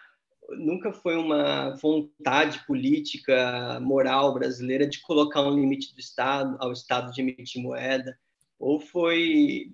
[0.58, 7.12] nunca foi uma vontade política, moral brasileira de colocar um limite do Estado ao Estado
[7.12, 8.18] de emitir moeda,
[8.60, 9.72] ou foi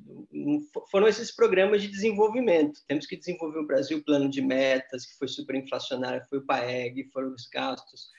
[0.89, 2.79] foram esses programas de desenvolvimento.
[2.87, 7.33] Temos que desenvolver o Brasil plano de metas, que foi superinflacionário, foi o PAEG, foram
[7.33, 8.09] os gastos.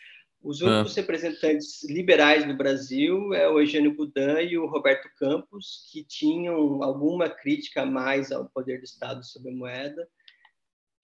[0.43, 1.01] Os únicos é.
[1.01, 7.29] representantes liberais no Brasil é o Eugênio Budan e o Roberto Campos, que tinham alguma
[7.29, 10.09] crítica a mais ao poder do Estado sobre a moeda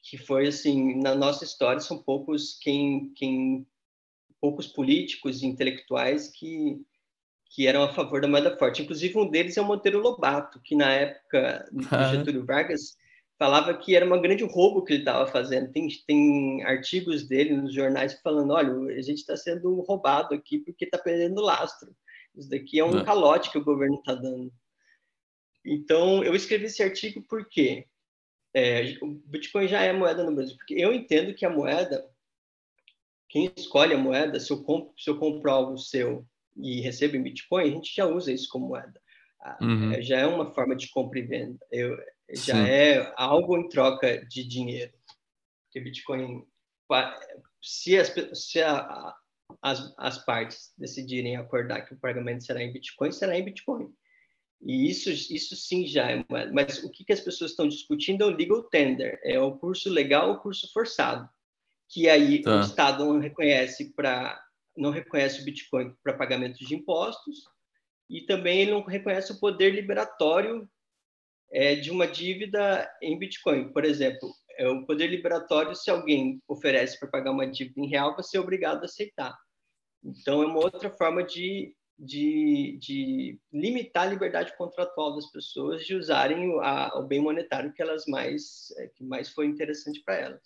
[0.05, 3.67] que foi assim na nossa história são poucos quem, quem
[4.41, 6.79] poucos políticos e intelectuais que
[7.55, 8.83] que eram a favor da moeda forte.
[8.83, 12.97] Inclusive um deles é o Monteiro Lobato, que na época do Getúlio Vargas
[13.39, 15.71] falava que era um grande roubo que ele estava fazendo.
[15.71, 20.85] Tem, tem artigos dele nos jornais falando, olha, a gente está sendo roubado aqui porque
[20.85, 21.95] está perdendo lastro.
[22.35, 23.05] Isso daqui é um é.
[23.05, 24.53] calote que o governo está dando.
[25.65, 27.87] Então, eu escrevi esse artigo porque
[28.55, 32.09] é, o Bitcoin já é moeda no Brasil, porque eu entendo que a moeda,
[33.29, 36.25] quem escolhe a moeda, se eu compro, se eu compro algo seu
[36.57, 39.01] e recebo em Bitcoin, a gente já usa isso como moeda.
[39.61, 39.93] Uhum.
[39.93, 41.59] É, já é uma forma de compra e venda.
[41.71, 41.99] Eu,
[42.31, 42.71] já Sim.
[42.71, 44.93] é algo em troca de dinheiro.
[45.65, 46.47] Porque Bitcoin,
[47.61, 49.15] se as, se a,
[49.61, 53.93] as, as partes decidirem acordar que o pagamento será em Bitcoin, será em Bitcoin.
[54.65, 56.25] E isso, isso sim já é.
[56.53, 59.91] Mas o que, que as pessoas estão discutindo é o legal tender, é o curso
[59.91, 61.29] legal ou curso forçado,
[61.89, 62.57] que aí tá.
[62.57, 64.43] o Estado não reconhece para
[64.77, 67.45] não reconhece o Bitcoin para pagamento de impostos
[68.11, 70.69] e também ele não reconhece o poder liberatório
[71.53, 73.73] é, de uma dívida em Bitcoin.
[73.73, 78.17] Por exemplo, é o poder liberatório se alguém oferece para pagar uma dívida em real,
[78.17, 79.37] você é obrigado a aceitar.
[80.03, 85.95] Então é uma outra forma de de, de limitar a liberdade contratual das pessoas de
[85.95, 90.17] usarem o, a, o bem monetário que elas mais é, que mais foi interessante para
[90.17, 90.43] elas.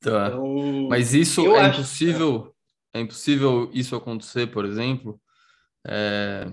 [0.00, 0.28] Tá.
[0.28, 2.54] Então, Mas isso é acho, impossível.
[2.94, 2.98] É.
[2.98, 5.20] é impossível isso acontecer, por exemplo,
[5.86, 6.46] é,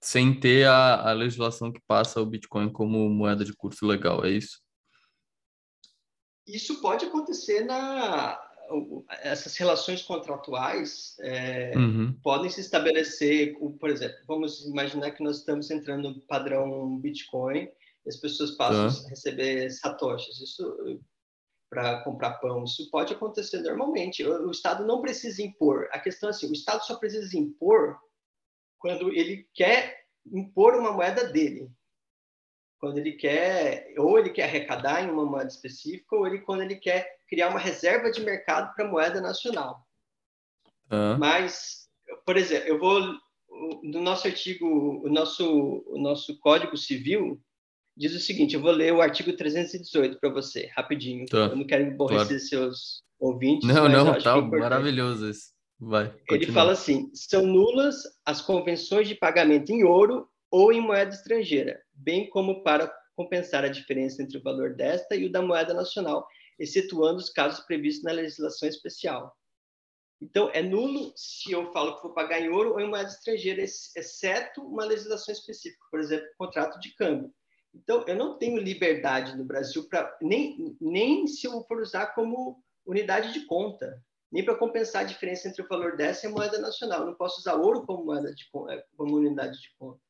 [0.00, 4.30] sem ter a, a legislação que passa o Bitcoin como moeda de curso legal, é
[4.30, 4.60] isso?
[6.46, 8.40] Isso pode acontecer na
[9.22, 12.12] essas relações contratuais é, uhum.
[12.22, 17.68] podem se estabelecer, por exemplo, vamos imaginar que nós estamos entrando no padrão Bitcoin
[18.06, 19.06] as pessoas passam tá.
[19.06, 21.00] a receber satoshis, isso
[21.68, 24.24] para comprar pão, isso pode acontecer normalmente.
[24.24, 25.88] O, o, Estado não precisa impor.
[25.92, 27.96] A questão é assim, o Estado só precisa impor
[28.78, 31.70] quando ele quer impor uma moeda dele
[32.80, 36.76] quando ele quer, ou ele quer arrecadar em uma moeda específica, ou ele quando ele
[36.76, 39.86] quer criar uma reserva de mercado para moeda nacional.
[40.90, 41.16] Uhum.
[41.18, 41.88] Mas,
[42.26, 43.00] por exemplo, eu vou
[43.82, 47.40] no nosso artigo, o nosso o nosso Código Civil
[47.96, 51.26] diz o seguinte, eu vou ler o artigo 318 para você, rapidinho.
[51.26, 51.38] Tá.
[51.38, 52.40] Eu não quero aborrecer claro.
[52.40, 53.68] seus ouvintes.
[53.68, 55.52] Não, não, tá é maravilhoso isso.
[55.78, 56.08] Vai.
[56.08, 56.36] Continua.
[56.36, 61.80] Ele fala assim: são nulas as convenções de pagamento em ouro ou em moeda estrangeira,
[61.94, 66.26] bem como para compensar a diferença entre o valor desta e o da moeda nacional,
[66.60, 69.36] excetuando os casos previstos na legislação especial.
[70.20, 73.62] Então, é nulo se eu falo que vou pagar em ouro ou em moeda estrangeira,
[73.62, 77.32] exceto uma legislação específica, por exemplo, contrato de câmbio.
[77.74, 82.62] Então, eu não tenho liberdade no Brasil para nem, nem se eu for usar como
[82.84, 86.58] unidade de conta, nem para compensar a diferença entre o valor dessa e a moeda
[86.58, 87.00] nacional.
[87.00, 90.00] Eu não posso usar ouro como moeda de como unidade de conta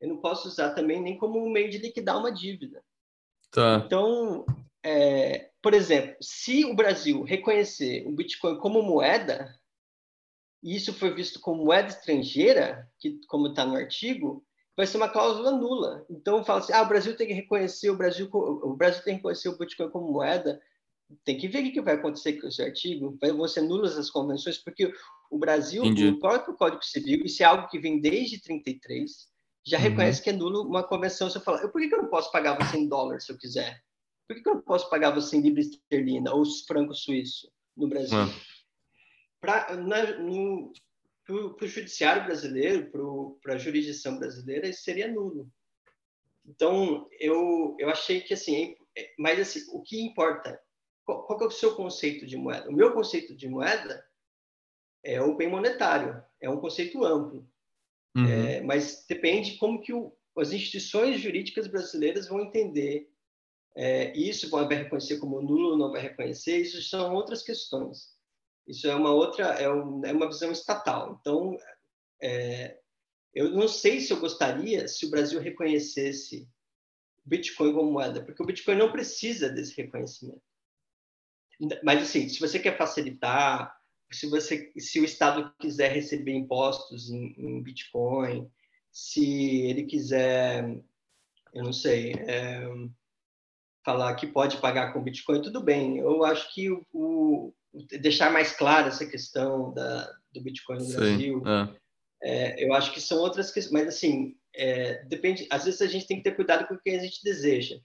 [0.00, 2.82] eu não posso usar também nem como um meio de liquidar uma dívida.
[3.50, 3.82] Tá.
[3.84, 4.44] Então,
[4.84, 9.54] é, por exemplo, se o Brasil reconhecer o Bitcoin como moeda,
[10.62, 14.44] e isso foi visto como moeda estrangeira, que como está no artigo,
[14.76, 16.06] vai ser uma cláusula nula.
[16.08, 19.18] Então, fala assim, ah, o Brasil tem que reconhecer o Brasil, o Brasil tem que
[19.18, 20.60] reconhecer o Bitcoin como moeda.
[21.24, 23.18] Tem que ver o que vai acontecer com esse artigo.
[23.20, 24.92] Vai, ser nulas as convenções, porque
[25.30, 26.08] o Brasil, Entendi.
[26.08, 29.26] o próprio Código Civil, isso é algo que vem desde 33,
[29.66, 29.82] já uhum.
[29.82, 31.28] reconhece que é nulo uma conversão.
[31.28, 33.82] Você fala, por que, que eu não posso pagar você em dólar se eu quiser?
[34.28, 37.88] Por que, que eu não posso pagar você em libra esterlina ou franco suíço no
[37.88, 38.18] Brasil?
[39.40, 40.70] Pra, na, no,
[41.24, 42.90] para o judiciário brasileiro,
[43.40, 45.50] para a jurisdição brasileira, isso seria nulo.
[46.46, 50.60] Então, eu, eu achei que, assim, é, mas assim, o que importa,
[51.04, 52.68] qual, qual é o seu conceito de moeda?
[52.68, 54.04] O meu conceito de moeda
[55.02, 57.48] é o bem monetário, é um conceito amplo.
[58.14, 58.26] Uhum.
[58.26, 63.10] É, mas depende como que o, as instituições jurídicas brasileiras vão entender
[63.80, 68.12] é, isso, vão reconhecer como nulo, não vai reconhecer, isso são outras questões.
[68.66, 71.16] Isso é uma outra, é, um, é uma visão estatal.
[71.20, 71.56] Então,
[72.20, 72.76] é,
[73.32, 76.48] eu não sei se eu gostaria se o Brasil reconhecesse
[77.24, 80.42] Bitcoin como moeda, porque o Bitcoin não precisa desse reconhecimento.
[81.84, 87.32] Mas assim, se você quer facilitar, se você, se o Estado quiser receber impostos em,
[87.38, 88.50] em Bitcoin,
[88.90, 90.68] se ele quiser,
[91.54, 92.66] eu não sei, é,
[93.88, 95.96] falar que pode pagar com Bitcoin, tudo bem.
[95.96, 97.54] Eu acho que o, o
[97.98, 101.42] deixar mais clara essa questão da, do Bitcoin no Sim, Brasil.
[101.46, 101.78] É.
[102.20, 105.46] É, eu acho que são outras questões, mas assim, é, depende.
[105.48, 107.78] Às vezes a gente tem que ter cuidado com o que a gente deseja,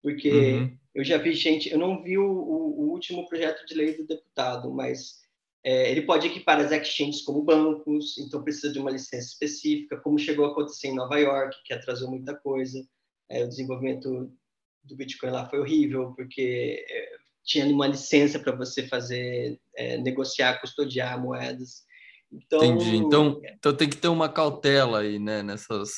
[0.00, 0.78] porque uhum.
[0.94, 4.06] eu já vi gente, eu não vi o, o, o último projeto de lei do
[4.06, 5.22] deputado, mas
[5.64, 10.18] é, ele pode equipar as exchanges como bancos, então precisa de uma licença específica, como
[10.18, 12.86] chegou a acontecer em Nova York, que atrasou muita coisa.
[13.30, 14.32] É, o desenvolvimento
[14.84, 17.08] do Bitcoin lá foi horrível, porque é,
[17.44, 21.82] tinha uma licença para você fazer, é, negociar, custodiar moedas.
[22.30, 22.96] Então, Entendi.
[22.96, 25.90] Então, então tem que ter uma cautela aí, né, nessas,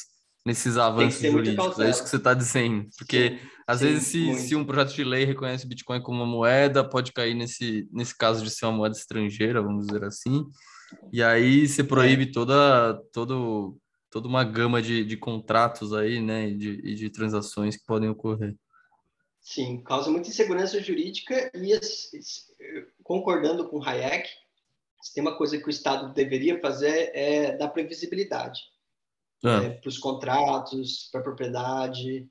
[0.46, 1.78] nesses avanços jurídicos.
[1.80, 2.88] É isso que você está dizendo.
[2.96, 6.22] Porque, sim, às sim, vezes, se, se um projeto de lei reconhece o Bitcoin como
[6.22, 10.44] uma moeda, pode cair nesse, nesse caso de ser uma moeda estrangeira, vamos dizer assim.
[11.12, 12.32] E aí você proíbe é.
[12.32, 13.76] toda, todo,
[14.08, 18.08] toda uma gama de, de contratos aí, né, e de, e de transações que podem
[18.08, 18.54] ocorrer.
[19.40, 21.78] Sim, causa muita insegurança jurídica e,
[23.02, 24.28] concordando com Hayek,
[25.00, 28.60] se tem uma coisa que o Estado deveria fazer é dar previsibilidade
[29.42, 29.62] ah.
[29.64, 32.28] é, para os contratos, para a propriedade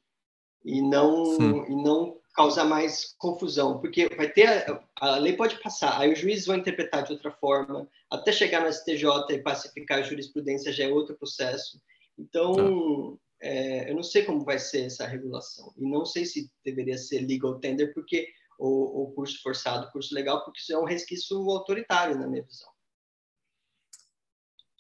[0.64, 6.00] e não e não causar mais confusão, porque vai ter a, a, lei pode passar,
[6.00, 10.04] aí os juízes vão interpretar de outra forma, até chegar no STJ e pacificar a
[10.04, 11.82] jurisprudência já é outro processo.
[12.18, 16.52] Então, ah é, eu não sei como vai ser essa regulação e não sei se
[16.64, 18.28] deveria ser legal tender porque
[18.60, 22.70] o, curso forçado, curso legal, porque isso é um resquício autoritário na minha visão.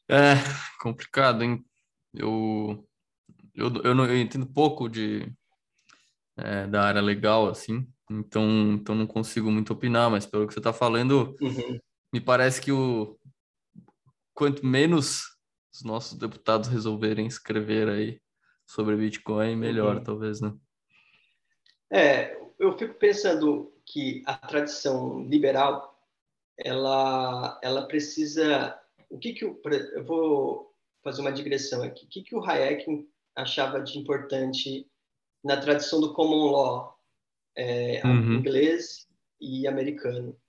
[0.09, 0.33] É
[0.81, 1.63] complicado, hein?
[2.13, 2.85] Eu
[3.55, 5.31] eu, eu, não, eu entendo pouco de
[6.37, 10.59] é, da área legal assim, então então não consigo muito opinar, mas pelo que você
[10.59, 11.79] está falando, uhum.
[12.13, 13.17] me parece que o
[14.33, 15.21] quanto menos
[15.73, 18.19] os nossos deputados resolverem escrever aí
[18.69, 20.03] sobre Bitcoin, melhor, uhum.
[20.03, 20.53] talvez, né?
[21.91, 25.99] É, eu fico pensando que a tradição liberal,
[26.55, 28.79] ela, ela precisa...
[29.09, 29.59] O que que eu,
[29.93, 30.71] eu vou
[31.03, 32.05] fazer uma digressão aqui.
[32.05, 34.87] O que que o Hayek achava de importante
[35.43, 36.95] na tradição do common law
[37.55, 38.35] é, uhum.
[38.35, 39.07] inglês
[39.41, 40.39] e americano?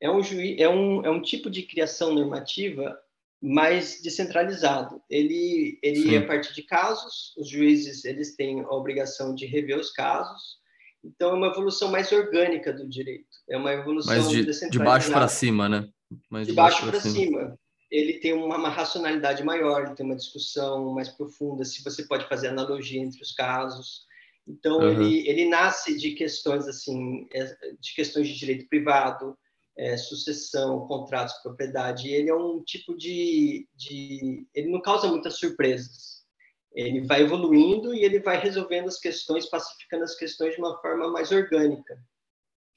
[0.00, 2.98] É um, juiz, é, um, é um tipo de criação normativa
[3.44, 5.02] mais descentralizado.
[5.10, 9.78] Ele, ele é a partir de casos, os juízes eles têm a obrigação de rever
[9.78, 10.58] os casos,
[11.04, 13.28] então é uma evolução mais orgânica do direito.
[13.50, 15.86] É uma evolução mais de, de baixo para cima, né?
[16.30, 17.40] Mais de, de baixo, baixo para cima.
[17.40, 17.58] cima.
[17.90, 22.26] Ele tem uma, uma, racionalidade maior, ele tem uma discussão mais profunda, se você pode
[22.26, 24.06] fazer analogia entre os casos.
[24.48, 25.02] Então uhum.
[25.02, 27.44] ele, ele nasce de questões assim, é,
[27.78, 29.36] de questões de direito privado,
[29.76, 32.08] é, sucessão, contratos, propriedade.
[32.08, 36.24] Ele é um tipo de, de, ele não causa muitas surpresas.
[36.72, 41.10] Ele vai evoluindo e ele vai resolvendo as questões, pacificando as questões de uma forma
[41.10, 41.98] mais orgânica.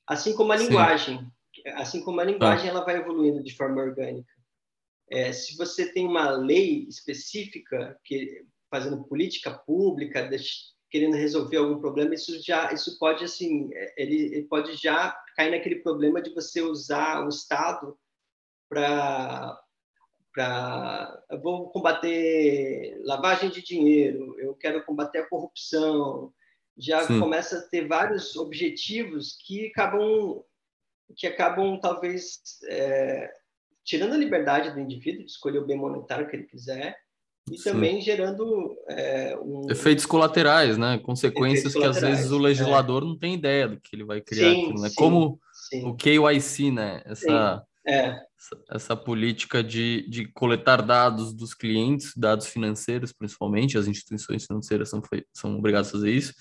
[0.06, 0.66] Assim como a Sim.
[0.66, 1.32] linguagem,
[1.74, 2.70] assim como a linguagem, ah.
[2.70, 4.32] ela vai evoluindo de forma orgânica.
[5.10, 10.28] É, se você tem uma lei específica que fazendo política pública,
[10.90, 15.52] querendo resolver algum problema, isso já, isso pode assim, é, ele, ele pode já cair
[15.52, 17.98] naquele problema de você usar o Estado
[18.70, 19.60] para
[20.34, 26.32] para vou combater lavagem de dinheiro, eu quero combater a corrupção,
[26.78, 27.20] já Sim.
[27.20, 30.44] começa a ter vários objetivos que acabam
[31.16, 33.34] que acabam talvez é,
[33.84, 36.96] tirando a liberdade do indivíduo de escolher o bem monetário que ele quiser
[37.52, 37.72] e Sim.
[37.72, 39.70] também gerando é, um...
[39.70, 40.98] efeitos colaterais, né?
[40.98, 43.06] Consequências que às vezes o legislador é.
[43.06, 44.90] não tem ideia do que ele vai criar, sim, aquilo, né?
[44.90, 45.40] Sim, Como
[45.70, 45.86] sim.
[45.86, 47.02] o KYC, né?
[47.06, 48.28] Essa É.
[48.38, 54.90] Essa, essa, política de, de coletar dados dos clientes, dados financeiros principalmente, as instituições financeiras
[54.90, 55.02] são,
[55.34, 56.34] são obrigadas a fazer isso.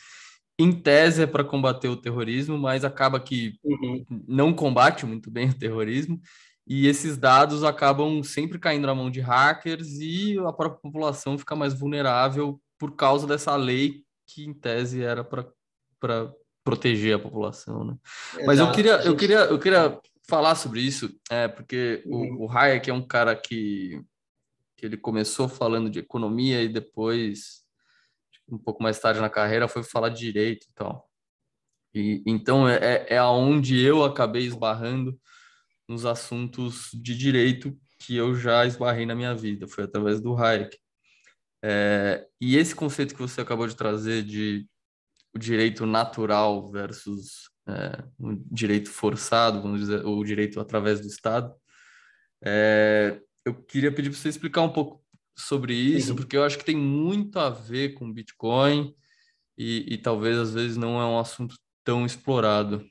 [0.59, 4.05] Em tese é para combater o terrorismo, mas acaba que uhum.
[4.27, 6.21] não combate muito bem o terrorismo
[6.67, 11.55] e esses dados acabam sempre caindo na mão de hackers e a própria população fica
[11.55, 16.33] mais vulnerável por causa dessa lei que em tese era para
[16.65, 17.97] proteger a população, né?
[18.45, 22.39] Mas eu queria, eu queria, eu queria falar sobre isso, é, porque uhum.
[22.41, 24.03] o, o Hayek é um cara que,
[24.77, 27.65] que ele começou falando de economia e depois,
[28.49, 31.09] um pouco mais tarde na carreira, foi falar de direito e tal.
[31.95, 35.17] E, então é, é, é aonde eu acabei esbarrando
[35.89, 40.77] nos assuntos de direito que eu já esbarrei na minha vida, foi através do Hayek.
[41.65, 44.67] É, e esse conceito que você acabou de trazer de
[45.35, 51.55] o direito natural versus é, o direito forçado, vamos dizer, o direito através do Estado,
[52.45, 55.05] é, eu queria pedir para você explicar um pouco
[55.37, 56.17] sobre isso, Sim.
[56.17, 58.95] porque eu acho que tem muito a ver com Bitcoin
[59.59, 62.85] e, e talvez às vezes não é um assunto tão explorado.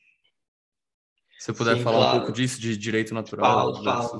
[1.37, 2.17] Se você puder sim, falar claro.
[2.17, 3.83] um pouco disso, de direito natural falo.
[3.83, 4.19] Falo.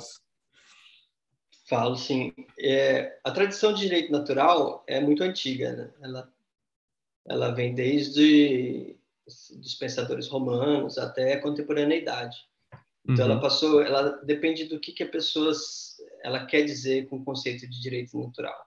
[1.68, 2.34] falo sim.
[2.60, 5.74] É, a tradição de direito natural é muito antiga.
[5.74, 5.92] Né?
[6.02, 6.34] Ela,
[7.28, 8.98] ela vem desde
[9.56, 12.38] dos pensadores romanos até a contemporaneidade.
[13.08, 13.32] Então, uhum.
[13.32, 13.82] ela passou...
[13.82, 15.52] Ela depende do que, que a pessoa
[16.24, 18.66] ela quer dizer com o conceito de direito natural.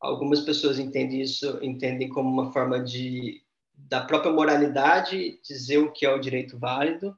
[0.00, 3.42] Algumas pessoas entendem isso entendem como uma forma de
[3.74, 7.16] da própria moralidade dizer o que é o direito válido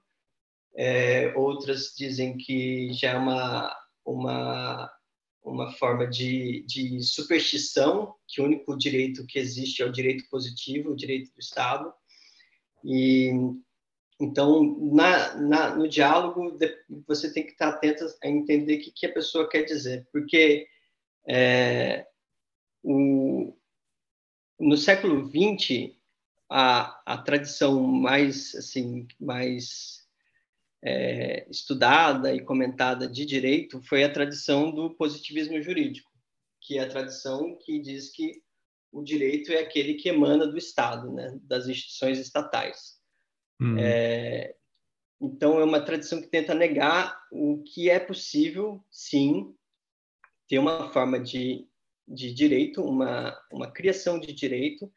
[0.75, 4.93] é, outras dizem que já é uma, uma,
[5.43, 10.91] uma forma de, de superstição, que o único direito que existe é o direito positivo,
[10.91, 11.93] o direito do Estado.
[12.85, 13.33] E
[14.21, 16.57] então, na, na, no diálogo,
[17.09, 20.69] você tem que estar atento a entender o que, que a pessoa quer dizer, porque
[21.27, 22.07] é,
[22.85, 23.53] o,
[24.61, 25.93] no século XX,
[26.49, 30.02] a, a tradição mais, assim, mais
[30.85, 36.11] é, estudada e comentada de direito foi a tradição do positivismo jurídico,
[36.61, 38.43] que é a tradição que diz que
[38.91, 43.01] o direito é aquele que emana do Estado, né, das instituições estatais.
[43.61, 43.79] Uhum.
[43.79, 44.55] É,
[45.21, 49.55] então, é uma tradição que tenta negar o que é possível, sim,
[50.49, 51.67] ter uma forma de,
[52.09, 54.93] de direito, uma, uma criação de direito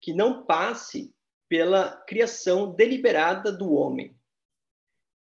[0.00, 1.14] que não passe
[1.48, 4.17] pela criação deliberada do homem.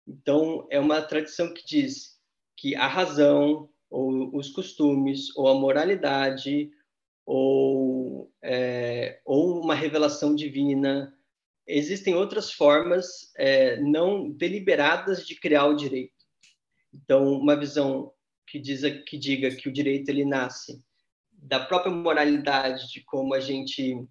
[0.08, 2.18] Então, é uma tradição que diz
[2.56, 6.72] que a razão, ou os costumes, ou a moralidade,
[7.26, 11.14] ou, é, ou uma revelação divina,
[11.68, 16.14] existem outras formas é, não deliberadas de criar o direito.
[16.94, 18.14] Então, uma visão
[18.48, 20.82] que, diz, que diga que o direito ele nasce
[21.34, 24.08] da própria moralidade, de como a gente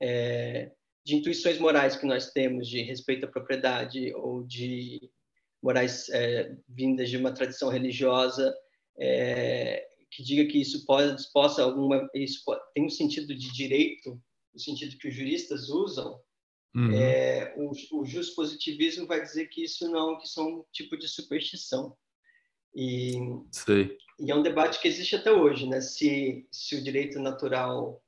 [0.00, 0.70] é,
[1.06, 5.08] de intuições morais que nós temos de respeito à propriedade ou de
[5.62, 8.52] morais é, vindas de uma tradição religiosa
[8.98, 14.20] é, que diga que isso pode, possa alguma isso pode, tem um sentido de direito,
[14.52, 16.20] no sentido que os juristas usam,
[16.74, 16.90] uhum.
[16.92, 21.96] é, o, o positivismo vai dizer que isso não, que são um tipo de superstição.
[22.74, 23.12] E,
[24.18, 25.80] e é um debate que existe até hoje, né?
[25.80, 28.02] Se, se o direito natural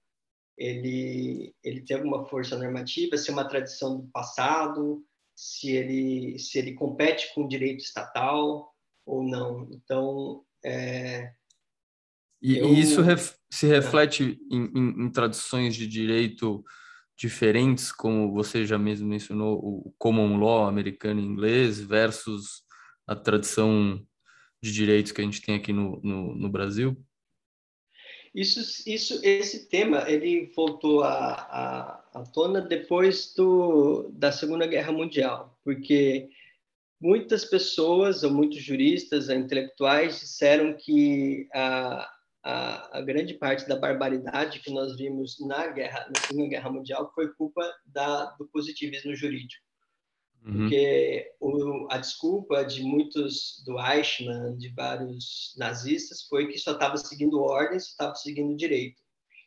[0.59, 5.05] ele, ele tem alguma força normativa, se é uma tradição do passado,
[5.35, 8.75] se ele, se ele compete com o direito estatal
[9.07, 9.69] ou não.
[9.71, 11.33] Então, é,
[12.43, 12.73] e, eu...
[12.75, 16.65] isso ref, se reflete em, em, em, tradições de direito
[17.17, 22.63] diferentes, como você já mesmo mencionou, o common law americano e inglês versus
[23.07, 24.05] a tradição
[24.63, 26.97] de direitos que a gente tem aqui no, no, no Brasil?
[28.39, 34.93] Isso, isso, esse tema ele voltou à, à, à tona depois do, da Segunda Guerra
[34.93, 36.29] Mundial, porque
[37.01, 42.09] muitas pessoas, ou muitos juristas, intelectuais, disseram que a,
[42.45, 47.11] a, a, grande parte da barbaridade que nós vimos na guerra, na Segunda Guerra Mundial,
[47.13, 49.68] foi culpa da, do positivismo jurídico.
[50.45, 50.53] Uhum.
[50.53, 56.97] Porque o, a desculpa de muitos do Eichmann, de vários nazistas, foi que só estava
[56.97, 59.01] seguindo ordens, só estava seguindo direito.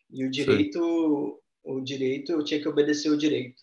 [0.10, 1.72] E o direito, Sim.
[1.72, 3.62] o direito, eu tinha que obedecer o direito.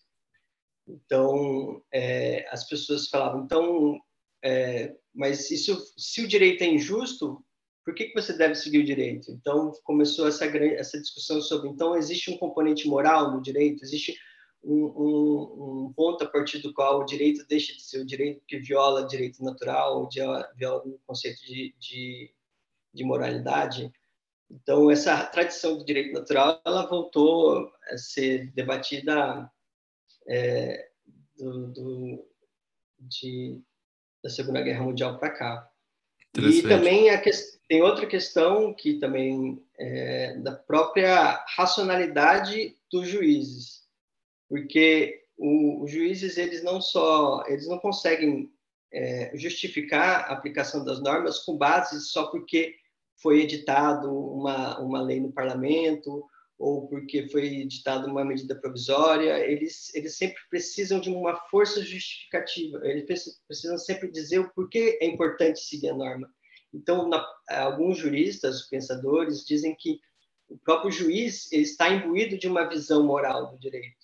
[0.87, 4.01] Então, é, as pessoas falavam, então,
[4.43, 7.45] é, mas isso, se o direito é injusto,
[7.85, 9.31] por que, que você deve seguir o direito?
[9.31, 13.85] Então, começou essa, essa discussão sobre, então, existe um componente moral no direito?
[13.85, 14.15] Existe
[14.63, 18.59] um, um, ponto a partir do qual o direito deixa de ser o direito que
[18.59, 20.09] viola direito natural,
[20.57, 22.35] viola o conceito de, de,
[22.93, 23.93] de moralidade.
[24.51, 29.51] Então, essa tradição do direito natural, ela voltou a ser debatida
[30.27, 30.89] é,
[31.37, 32.29] do, do,
[32.99, 33.61] de,
[34.23, 35.71] da Segunda Guerra Mundial para cá.
[36.37, 37.31] E também a que,
[37.69, 43.78] tem outra questão que também é da própria racionalidade dos juízes,
[44.49, 48.51] porque o, os juízes eles não só eles não conseguem
[48.93, 52.75] é, justificar a aplicação das normas com base só porque
[53.21, 56.25] foi editado uma, uma lei no parlamento
[56.59, 62.81] ou porque foi editada uma medida provisória, eles, eles sempre precisam de uma força justificativa,
[62.83, 66.29] eles precisam sempre dizer o porquê é importante seguir a norma.
[66.75, 70.01] Então, na, alguns juristas, pensadores, dizem que
[70.49, 73.98] o próprio juiz está imbuído de uma visão moral do direito,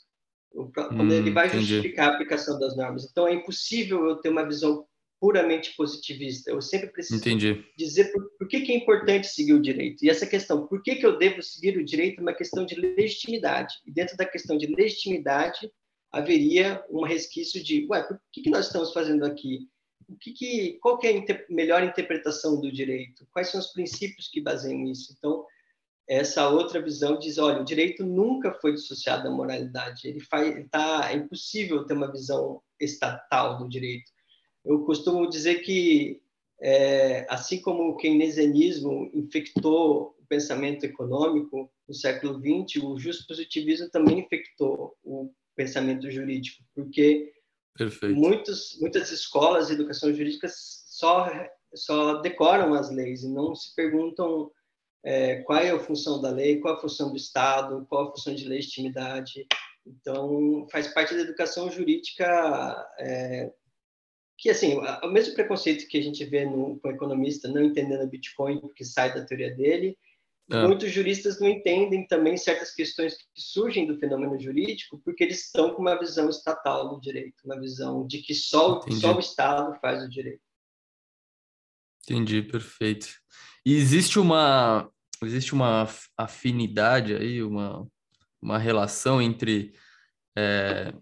[0.54, 3.06] quando hum, ele vai justificar a aplicação das normas.
[3.10, 4.86] Então, é impossível eu ter uma visão
[5.20, 6.50] puramente positivista.
[6.50, 7.64] Eu sempre preciso Entendi.
[7.76, 10.04] dizer por, por que, que, é importante seguir o direito.
[10.04, 12.74] E essa questão, por que, que eu devo seguir o direito, é uma questão de
[12.74, 13.74] legitimidade.
[13.86, 15.70] E dentro da questão de legitimidade,
[16.12, 19.68] haveria um resquício de, ué, por que, que nós estamos fazendo aqui?
[20.08, 23.26] O que, que qual que é a inter, melhor interpretação do direito?
[23.32, 25.14] Quais são os princípios que baseiam isso?
[25.16, 25.44] Então,
[26.08, 30.06] essa outra visão diz, olha, o direito nunca foi dissociado da moralidade.
[30.06, 34.14] Ele faz, tá, é impossível ter uma visão estatal do direito
[34.64, 36.22] eu costumo dizer que,
[36.60, 43.90] é, assim como o keynesianismo infectou o pensamento econômico no século XX, o justo positivismo
[43.90, 47.32] também infectou o pensamento jurídico, porque
[48.14, 51.30] muitos, muitas escolas de educação jurídica só,
[51.74, 54.50] só decoram as leis e não se perguntam
[55.04, 58.34] é, qual é a função da lei, qual a função do Estado, qual a função
[58.34, 59.46] de legitimidade.
[59.86, 62.24] Então, faz parte da educação jurídica
[62.98, 63.52] é,
[64.38, 68.08] que assim, o mesmo preconceito que a gente vê no, com o economista não entendendo
[68.08, 69.96] Bitcoin porque sai da teoria dele,
[70.50, 70.66] é.
[70.66, 75.74] muitos juristas não entendem também certas questões que surgem do fenômeno jurídico porque eles estão
[75.74, 80.02] com uma visão estatal do direito, uma visão de que só, só o Estado faz
[80.02, 80.42] o direito.
[82.02, 83.08] Entendi, perfeito.
[83.64, 84.90] E existe uma
[85.22, 87.86] existe uma afinidade aí, uma,
[88.40, 89.74] uma relação entre
[90.36, 90.92] é,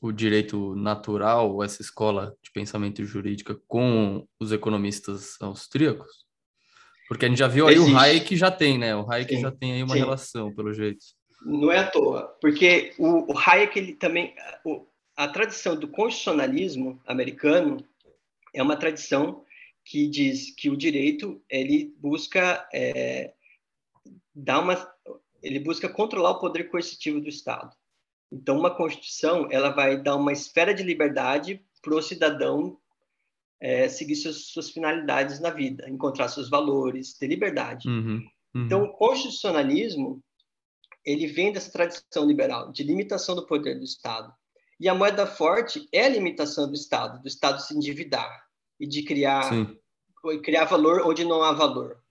[0.00, 6.26] o direito natural, essa escola de pensamento jurídica, com os economistas austríacos?
[7.08, 7.92] Porque a gente já viu aí Existe.
[7.92, 8.96] o Hayek já tem, né?
[8.96, 10.00] O Hayek sim, já tem aí uma sim.
[10.00, 11.04] relação, pelo jeito.
[11.44, 14.34] Não é à toa, porque o, o Hayek ele também
[14.64, 14.86] o,
[15.16, 17.84] a tradição do constitucionalismo americano
[18.54, 19.44] é uma tradição
[19.84, 23.32] que diz que o direito ele busca é,
[24.34, 24.92] dar uma
[25.42, 27.74] ele busca controlar o poder coercitivo do Estado.
[28.30, 32.78] Então, uma Constituição ela vai dar uma esfera de liberdade para o cidadão
[33.60, 37.88] é, seguir suas, suas, finalidades na vida, encontrar seus valores, ter liberdade.
[37.88, 38.24] Uhum,
[38.54, 38.64] uhum.
[38.64, 40.22] Então, o constitucionalismo
[41.04, 44.32] ele vem dessa tradição liberal de limitação do poder do Estado.
[44.80, 48.46] E a moeda forte é a limitação do Estado, do Estado se endividar
[48.80, 49.50] e de criar
[50.42, 52.01] criar valor onde não há valor.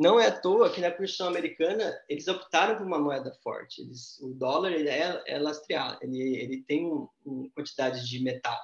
[0.00, 3.82] Não é à toa que na Constituição americana eles optaram por uma moeda forte.
[3.82, 8.58] Eles, o dólar ele é, é lastreado, ele, ele tem uma um quantidade de metal.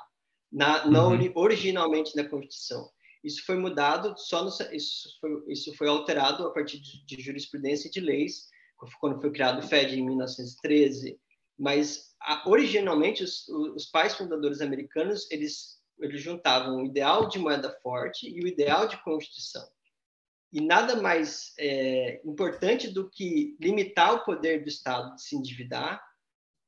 [0.51, 0.91] Na, uhum.
[0.91, 2.89] não originalmente na Constituição.
[3.22, 7.89] Isso foi mudado só no, isso foi, isso foi alterado a partir de, de jurisprudência
[7.89, 8.49] e de leis
[8.99, 11.20] quando foi criado o Fed em 1913.
[11.59, 17.70] Mas a, originalmente os, os pais fundadores americanos eles eles juntavam o ideal de moeda
[17.82, 19.66] forte e o ideal de constituição.
[20.53, 26.03] E nada mais é, importante do que limitar o poder do Estado de se endividar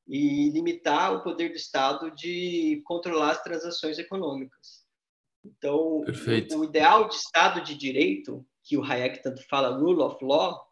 [0.07, 4.87] e limitar o poder do Estado de controlar as transações econômicas.
[5.45, 10.23] Então, o, o, ideal de Estado de Direito, que o Hayek tanto fala, rule of
[10.25, 10.67] law,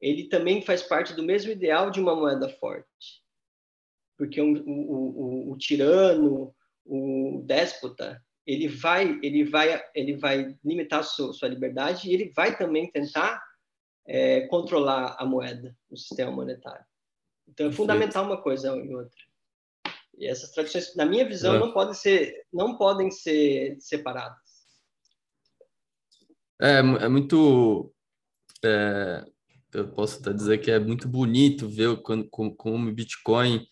[0.00, 3.22] ele também faz parte do mesmo ideal de uma moeda forte.
[4.16, 6.54] Porque o, o, o tirano,
[6.84, 12.56] o déspota, ele vai, ele vai, ele vai limitar sua, sua liberdade e ele vai
[12.56, 13.42] também tentar
[14.06, 16.84] é, controlar a moeda, o sistema monetário.
[17.48, 19.20] Então é fundamental uma coisa e outra.
[20.18, 21.58] E essas tradições, na minha visão, é.
[21.58, 24.38] não podem ser, não podem ser separadas.
[26.60, 27.92] É, é muito,
[28.64, 29.24] é,
[29.72, 33.66] eu posso até dizer que é muito bonito ver como, como o Bitcoin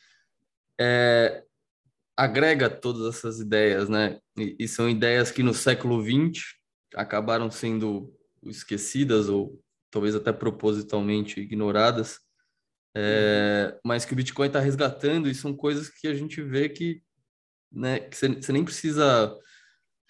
[0.80, 1.44] é,
[2.20, 4.18] agrega todas essas ideias, né?
[4.38, 6.44] E, e, são ideias que no século XX
[6.94, 9.58] acabaram sendo esquecidas ou
[9.90, 12.18] talvez até propositalmente ignoradas.
[12.94, 17.02] é, mas que o Bitcoin está resgatando e são coisas que a gente vê que,
[17.72, 19.34] né, que você nem precisa,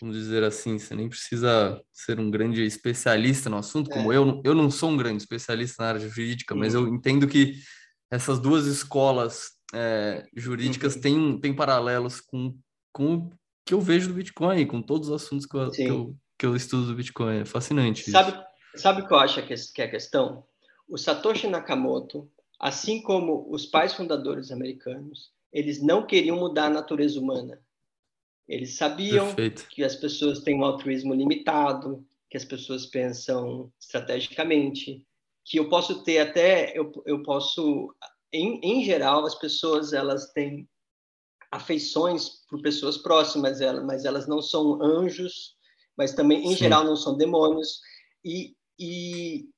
[0.01, 4.17] vamos dizer assim, você nem precisa ser um grande especialista no assunto, como é.
[4.17, 6.61] eu, eu não sou um grande especialista na área jurídica, uhum.
[6.61, 7.61] mas eu entendo que
[8.11, 11.01] essas duas escolas é, jurídicas uhum.
[11.01, 12.57] têm, têm paralelos com,
[12.93, 13.31] com o
[13.65, 16.57] que eu vejo do Bitcoin, com todos os assuntos que eu, que eu, que eu,
[16.57, 17.41] estudo do Bitcoin.
[17.41, 18.11] É fascinante.
[18.11, 18.39] Sabe,
[18.75, 20.45] sabe o que eu acho que é a questão?
[20.89, 27.19] O Satoshi Nakamoto, assim como os pais fundadores americanos, eles não queriam mudar a natureza
[27.19, 27.61] humana.
[28.49, 29.69] Eles sabiam Perfeito.
[29.69, 35.07] que as pessoas têm um altruísmo limitado, que as pessoas pensam estrategicamente,
[35.45, 37.95] que eu posso ter até eu, eu posso
[38.33, 40.69] em, em geral as pessoas elas têm
[41.51, 45.57] afeições por pessoas próximas mas elas não são anjos
[45.97, 46.57] mas também em Sim.
[46.57, 47.81] geral não são demônios
[48.25, 49.49] e, e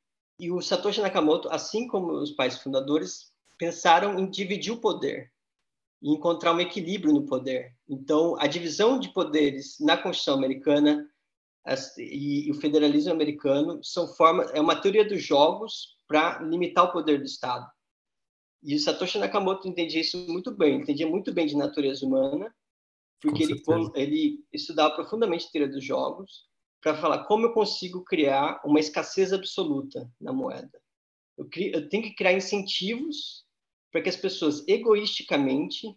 [0.40, 5.30] e o Satoshi Nakamoto assim como os pais fundadores pensaram em dividir o poder
[6.02, 11.06] e encontrar um equilíbrio no poder então a divisão de poderes na Constituição americana
[11.98, 17.18] e, o federalismo americano são formas é uma teoria dos jogos para limitar o poder
[17.18, 17.66] do Estado.
[18.62, 22.54] E o Satoshi Nakamoto entendia isso muito bem, entendia muito bem de natureza humana,
[23.20, 23.62] porque ele,
[23.94, 26.46] ele estudava profundamente a teoria dos jogos
[26.80, 30.80] para falar como eu consigo criar uma escassez absoluta na moeda.
[31.38, 33.44] Eu, crio, eu tenho que criar incentivos
[33.90, 35.96] para que as pessoas egoisticamente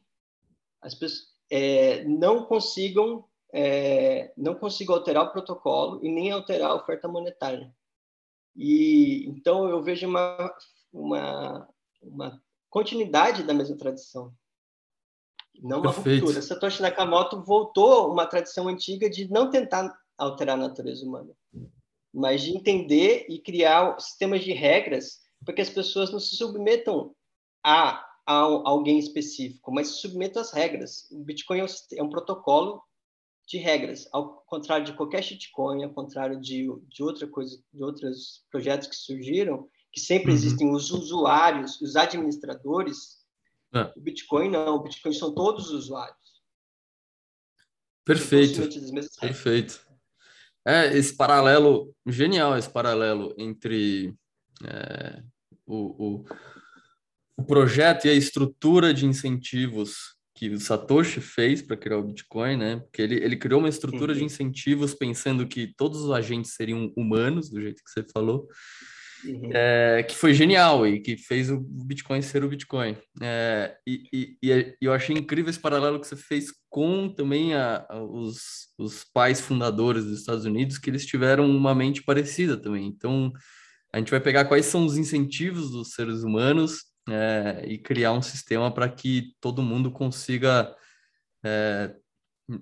[0.82, 6.76] as pessoas, é, não consigam é, não consigo alterar o protocolo e nem alterar a
[6.76, 7.74] oferta monetária.
[8.56, 10.54] E então eu vejo uma,
[10.92, 11.70] uma,
[12.02, 12.44] uma
[12.76, 14.34] continuidade da mesma tradição,
[15.64, 16.26] não uma Perfeito.
[16.26, 16.42] ruptura.
[16.42, 21.34] Satoshi Nakamoto voltou uma tradição antiga de não tentar alterar a natureza humana,
[22.14, 27.16] mas de entender e criar sistemas de regras para que as pessoas não se submetam
[27.64, 28.34] a, a
[28.66, 31.10] alguém específico, mas se submetam às regras.
[31.12, 32.84] O Bitcoin é um, é um protocolo
[33.48, 38.44] de regras, ao contrário de qualquer shitcoin, ao contrário de, de outra coisa, de outros
[38.52, 40.36] projetos que surgiram, que sempre uhum.
[40.36, 43.24] existem os usuários, os administradores.
[43.74, 43.94] É.
[43.96, 46.44] O Bitcoin não, o Bitcoin são todos os usuários.
[48.04, 48.62] Perfeito.
[49.20, 49.80] Perfeito.
[50.68, 54.14] É, esse paralelo, genial esse paralelo entre
[54.64, 55.24] é,
[55.66, 56.26] o, o,
[57.38, 62.58] o projeto e a estrutura de incentivos que o Satoshi fez para criar o Bitcoin,
[62.58, 62.78] né?
[62.78, 64.20] Porque ele, ele criou uma estrutura uhum.
[64.20, 68.50] de incentivos pensando que todos os agentes seriam humanos, do jeito que você falou,
[69.26, 69.50] uhum.
[69.54, 72.98] é, que foi genial e que fez o Bitcoin ser o Bitcoin.
[73.22, 77.86] É, e, e, e, eu achei incrível esse paralelo que você fez com também a,
[77.90, 82.86] a, os, os pais fundadores dos Estados Unidos, que eles tiveram uma mente parecida também.
[82.86, 83.32] Então,
[83.94, 88.22] a gente vai pegar quais são os incentivos dos seres humanos é, e criar um
[88.22, 90.76] sistema para que todo mundo consiga.
[91.44, 91.96] É,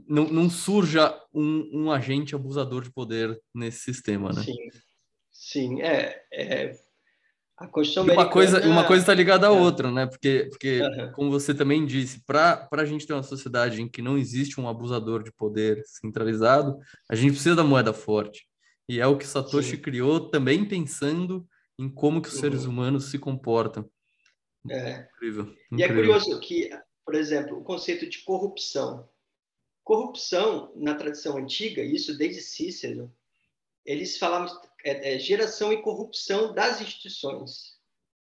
[0.08, 4.44] não, não surja um, um, agente abusador de poder nesse sistema, né?
[4.44, 4.56] Sim,
[5.44, 6.72] sim, é, é
[7.58, 9.60] a Constituição uma coisa uma coisa está ligada à é.
[9.60, 10.06] outra, né?
[10.06, 11.12] Porque, porque uhum.
[11.12, 14.68] como você também disse, para a gente ter uma sociedade em que não existe um
[14.68, 16.78] abusador de poder centralizado,
[17.10, 18.48] a gente precisa da moeda forte.
[18.90, 19.82] E é o que Satoshi Sim.
[19.82, 21.48] criou também pensando
[21.80, 22.42] em como que os uhum.
[22.42, 23.90] seres humanos se comportam.
[24.70, 25.08] É.
[25.16, 25.78] Incrível, incrível.
[25.78, 26.70] E é curioso que,
[27.06, 29.08] por exemplo, o conceito de corrupção.
[29.84, 33.14] Corrupção, na tradição antiga, isso desde Cícero,
[33.86, 37.74] eles falavam é, é, geração e corrupção das instituições.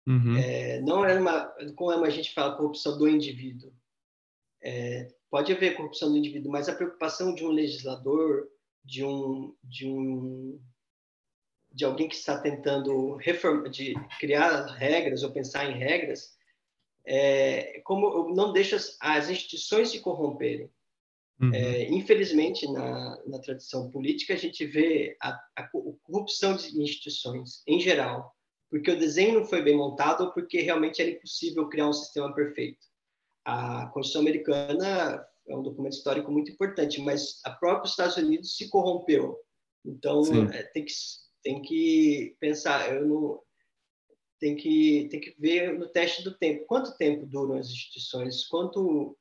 [0.08, 0.38] Uhum.
[0.38, 1.46] É, não é uma,
[1.76, 3.74] como a gente fala, corrupção do indivíduo.
[4.62, 8.48] É, pode haver corrupção do indivíduo, mas a preocupação de um legislador,
[8.84, 10.60] de um, de um
[11.72, 16.36] de alguém que está tentando reform, de criar regras ou pensar em regras,
[17.06, 20.72] é, como não deixa as instituições se corromperem.
[21.40, 21.54] Uhum.
[21.54, 25.70] É, infelizmente, na, na tradição política, a gente vê a, a,
[26.04, 28.34] corrupção de instituições, em geral,
[28.70, 32.34] porque o desenho não foi bem montado ou porque realmente era impossível criar um sistema
[32.34, 32.80] perfeito.
[33.46, 38.68] A Constituição Americana é um documento histórico muito importante, mas a própria Estados Unidos se
[38.70, 39.38] corrompeu.
[39.86, 40.94] Então, é, tem que
[41.44, 43.40] tem que pensar, eu não
[44.40, 49.18] tem que tem que ver no teste do tempo, quanto tempo duram as instituições, quanto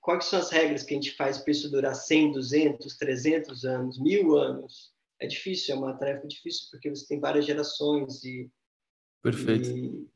[0.00, 4.00] quais são as regras que a gente faz para isso durar 100, 200, 300 anos,
[4.00, 4.92] mil anos.
[5.20, 8.50] É difícil, é uma tarefa difícil porque você tem várias gerações e
[9.22, 9.68] perfeito.
[9.68, 10.08] E,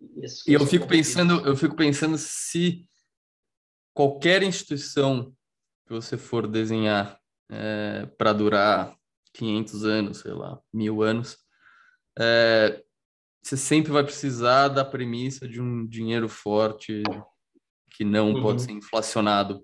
[0.00, 2.88] e, e eu fico pensando, eu fico pensando se
[3.94, 5.34] qualquer instituição
[5.86, 7.20] que você for desenhar
[7.50, 8.96] é, para durar
[9.34, 11.36] 500 anos, sei lá, mil anos,
[12.18, 12.82] é,
[13.42, 17.02] você sempre vai precisar da premissa de um dinheiro forte
[18.02, 18.42] que não uhum.
[18.42, 19.62] pode ser inflacionado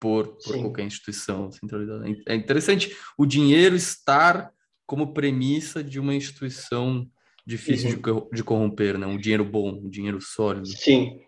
[0.00, 2.06] por, por qualquer instituição centralizada.
[2.26, 4.50] É interessante o dinheiro estar
[4.86, 7.06] como premissa de uma instituição
[7.46, 8.28] difícil uhum.
[8.30, 9.06] de, de corromper, né?
[9.06, 10.66] Um dinheiro bom, um dinheiro sólido.
[10.66, 11.20] Sim.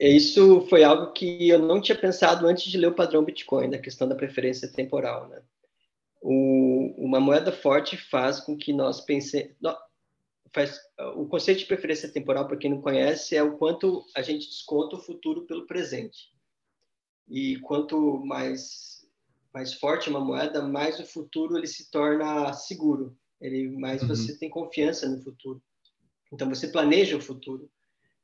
[0.00, 3.78] Isso foi algo que eu não tinha pensado antes de ler o padrão Bitcoin, da
[3.78, 5.42] questão da preferência temporal, né?
[6.22, 9.52] O, uma moeda forte faz com que nós pensemos...
[10.54, 10.78] Faz,
[11.16, 14.96] o conceito de preferência temporal, para quem não conhece, é o quanto a gente desconta
[14.96, 16.30] o futuro pelo presente.
[17.28, 18.92] E quanto mais
[19.52, 23.14] mais forte uma moeda, mais o futuro ele se torna seguro.
[23.38, 24.08] Ele mais uhum.
[24.08, 25.62] você tem confiança no futuro.
[26.32, 27.70] Então você planeja o futuro.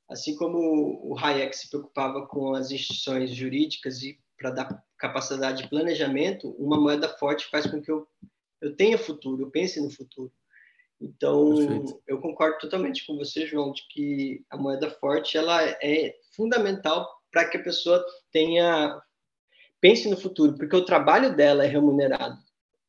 [0.09, 0.59] Assim como
[1.03, 6.81] o Hayek se preocupava com as instituições jurídicas e para dar capacidade de planejamento, uma
[6.81, 8.09] moeda forte faz com que eu
[8.61, 10.33] eu tenha futuro, eu pense no futuro.
[11.01, 12.03] Então, Perfeito.
[12.07, 17.49] eu concordo totalmente com você, João, de que a moeda forte ela é fundamental para
[17.49, 19.01] que a pessoa tenha
[19.81, 22.37] pense no futuro, porque o trabalho dela é remunerado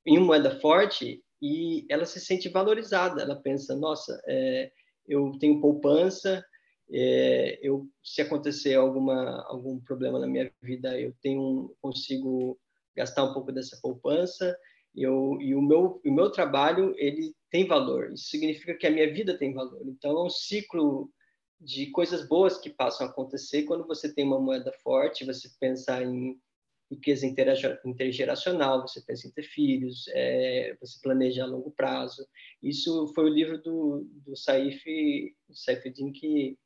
[0.05, 3.21] em moeda forte e ela se sente valorizada.
[3.21, 4.71] Ela pensa, nossa, é,
[5.07, 6.43] eu tenho poupança,
[6.91, 12.59] é, eu se acontecer alguma algum problema na minha vida, eu tenho consigo
[12.95, 14.57] gastar um pouco dessa poupança.
[14.95, 18.11] Eu, e o meu o meu trabalho ele tem valor.
[18.11, 19.81] Isso significa que a minha vida tem valor.
[19.87, 21.11] Então é um ciclo
[21.59, 26.01] de coisas boas que passam a acontecer quando você tem uma moeda forte, você pensa
[26.01, 26.39] em
[26.89, 27.25] riqueza
[27.85, 32.25] intergeracional, você pensa em ter filhos, é, você planeja a longo prazo.
[32.63, 34.83] Isso foi o livro do, do Saif,
[35.47, 36.57] do Saifuddin que,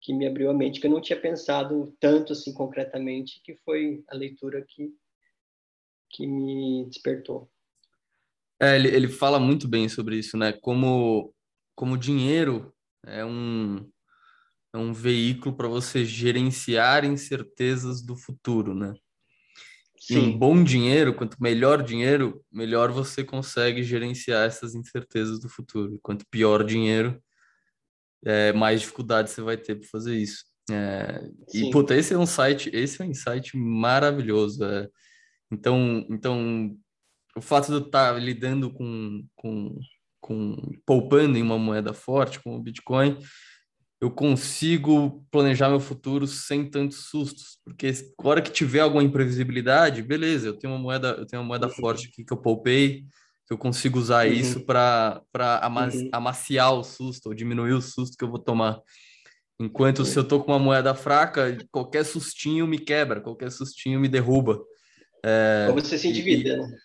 [0.00, 4.04] que me abriu a mente, que eu não tinha pensado tanto assim concretamente, que foi
[4.08, 4.94] a leitura que,
[6.16, 7.50] que me despertou.
[8.60, 10.52] É, ele, ele fala muito bem sobre isso, né?
[10.52, 11.34] Como,
[11.74, 12.72] como dinheiro
[13.04, 13.86] é um,
[14.74, 18.94] é um veículo para você gerenciar incertezas do futuro, né?
[20.00, 20.18] Sim.
[20.18, 25.98] um bom dinheiro, quanto melhor dinheiro, melhor você consegue gerenciar essas incertezas do futuro.
[26.00, 27.20] Quanto pior dinheiro,
[28.24, 30.44] é, mais dificuldade você vai ter para fazer isso.
[30.70, 34.64] É, e puta, esse é um site, esse é um insight maravilhoso.
[34.64, 34.88] É.
[35.50, 36.76] Então, então
[37.36, 39.78] o fato de eu estar tá lidando com, com,
[40.20, 43.18] com poupando em uma moeda forte, como o Bitcoin,
[44.00, 50.02] eu consigo planejar meu futuro sem tantos sustos, porque a hora que tiver alguma imprevisibilidade,
[50.02, 51.72] beleza, eu tenho uma moeda, eu tenho uma moeda uhum.
[51.72, 53.04] forte aqui que eu poupei,
[53.46, 54.32] que eu consigo usar uhum.
[54.32, 55.22] isso para
[55.62, 56.08] ama uhum.
[56.12, 58.80] amaciar o susto ou diminuir o susto que eu vou tomar.
[59.58, 64.08] Enquanto se eu tô com uma moeda fraca, qualquer sustinho me quebra, qualquer sustinho me
[64.08, 64.60] derruba.
[65.26, 66.76] É, ou você se endivida, e, né?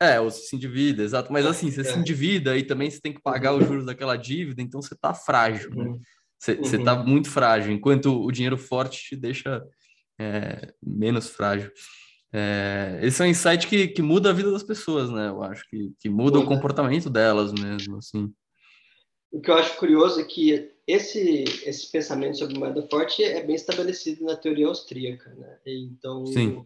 [0.00, 1.32] É, ou você se endivida, exato.
[1.32, 1.84] Mas assim, você é.
[1.84, 5.12] se endivida e também você tem que pagar os juros daquela dívida, então você tá
[5.12, 5.70] frágil.
[5.70, 5.84] Né?
[5.84, 6.00] Uhum.
[6.38, 7.06] Você está uhum.
[7.06, 9.60] muito frágil, enquanto o dinheiro forte te deixa
[10.20, 11.72] é, menos frágil.
[12.32, 15.28] É, esse é um insight que, que muda a vida das pessoas, né?
[15.28, 18.32] Eu acho que, que muda o comportamento delas mesmo, assim.
[19.32, 23.56] O que eu acho curioso é que esse, esse pensamento sobre moeda forte é bem
[23.56, 25.58] estabelecido na teoria austríaca, né?
[25.64, 26.64] Então, Sim.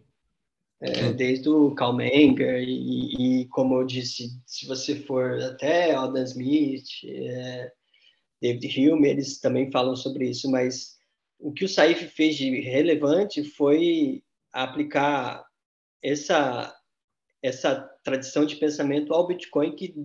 [0.81, 6.23] É, desde o Karl Menger e, e, como eu disse, se você for até Adam
[6.23, 7.71] Smith, é,
[8.41, 10.97] David Hume, eles também falam sobre isso, mas
[11.37, 14.23] o que o Saif fez de relevante foi
[14.53, 15.45] aplicar
[16.01, 16.75] essa
[17.41, 19.95] essa tradição de pensamento ao Bitcoin que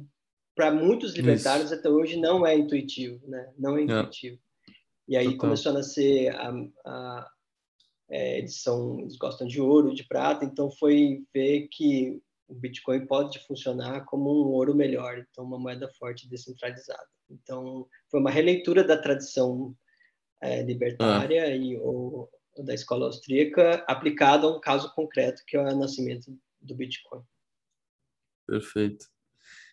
[0.55, 1.81] para muitos libertários isso.
[1.81, 3.53] até hoje não é intuitivo, né?
[3.59, 3.85] Não é, é.
[3.85, 4.37] intuitivo.
[4.37, 4.73] É.
[5.09, 5.41] E aí Total.
[5.41, 6.53] começou a nascer a,
[6.87, 7.31] a
[8.15, 13.41] é, edição, eles gostam de ouro, de prata, então foi ver que o Bitcoin pode
[13.41, 17.09] funcionar como um ouro melhor, então uma moeda forte descentralizada.
[17.29, 19.75] Então, foi uma releitura da tradição
[20.41, 21.57] é, libertária ah.
[21.57, 26.77] e ou, da escola austríaca aplicada a um caso concreto que é o nascimento do
[26.77, 27.21] Bitcoin.
[28.47, 29.07] Perfeito.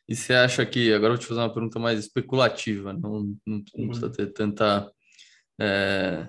[0.09, 3.37] E você acha que agora eu vou te fazer uma pergunta mais especulativa, não, não,
[3.45, 3.87] não uhum.
[3.87, 4.91] precisa ter tanta
[5.59, 6.27] é,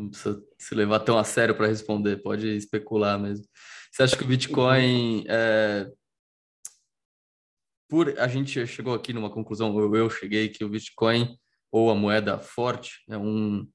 [0.00, 3.44] não precisa se levar tão a sério para responder, pode especular mesmo.
[3.90, 5.24] Você acha que o Bitcoin uhum.
[5.28, 5.90] é,
[7.88, 11.36] por a gente chegou aqui numa conclusão, ou eu cheguei que o Bitcoin
[11.72, 13.66] ou a moeda forte é um,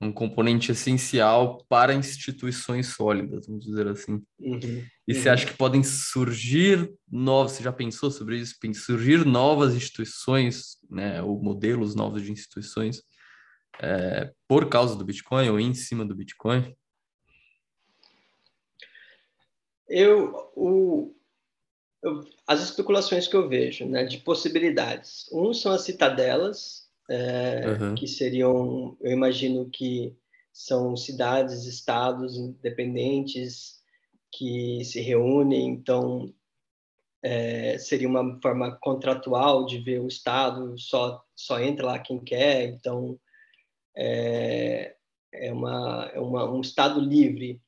[0.00, 4.20] um componente essencial para instituições sólidas, vamos dizer assim.
[4.38, 5.20] Uhum, e uhum.
[5.20, 8.56] você acha que podem surgir novos, você já pensou sobre isso?
[8.74, 13.02] Surgir novas instituições, né, ou modelos novos de instituições
[13.80, 16.76] é, por causa do Bitcoin ou em cima do Bitcoin?
[19.88, 21.14] Eu, o,
[22.46, 25.30] as especulações que eu vejo, né, de possibilidades.
[25.32, 27.94] Um são as citadelas, é, uhum.
[27.94, 30.16] que seriam, eu imagino que
[30.52, 33.80] são cidades, estados independentes
[34.30, 36.32] que se reúnem, então
[37.22, 42.64] é, seria uma forma contratual de ver o Estado, só, só entra lá quem quer,
[42.64, 43.18] então
[43.96, 44.96] é,
[45.32, 47.60] é, uma, é uma, um Estado livre.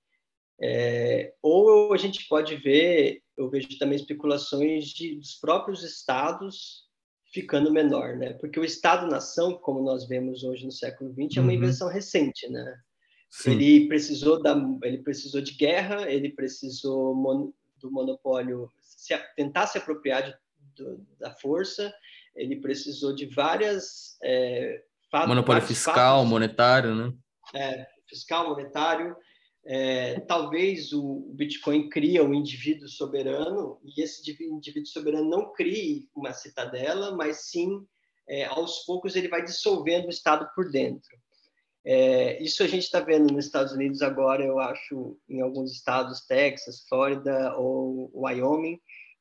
[0.61, 6.85] É, ou a gente pode ver, eu vejo também especulações de, dos próprios Estados
[7.33, 8.35] ficando menor, né?
[8.35, 11.57] Porque o Estado-nação, como nós vemos hoje no século XX, é uma uhum.
[11.57, 12.79] invenção recente, né?
[13.29, 13.53] Sim.
[13.53, 14.55] Ele precisou da,
[14.85, 20.35] ele precisou de guerra, ele precisou mon, do monopólio se, tentar se apropriar de,
[20.77, 21.93] do, da força,
[22.37, 24.17] ele precisou de várias.
[24.23, 24.85] É,
[25.15, 27.13] fatos, monopólio fiscal, monetário, né?
[27.55, 29.17] É, fiscal, monetário.
[29.65, 36.33] É, talvez o, Bitcoin cria um indivíduo soberano e esse indivíduo soberano não crie uma
[36.33, 37.87] citadela, mas sim,
[38.29, 41.17] é, aos poucos, ele vai dissolvendo o Estado por dentro.
[41.87, 46.27] É, isso a gente está vendo nos Estados Unidos agora, eu acho, em alguns estados,
[46.27, 48.81] Texas, Flórida ou Wyoming,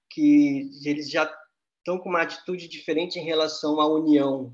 [0.09, 1.31] que eles já
[1.79, 4.53] estão com uma atitude diferente em relação à União,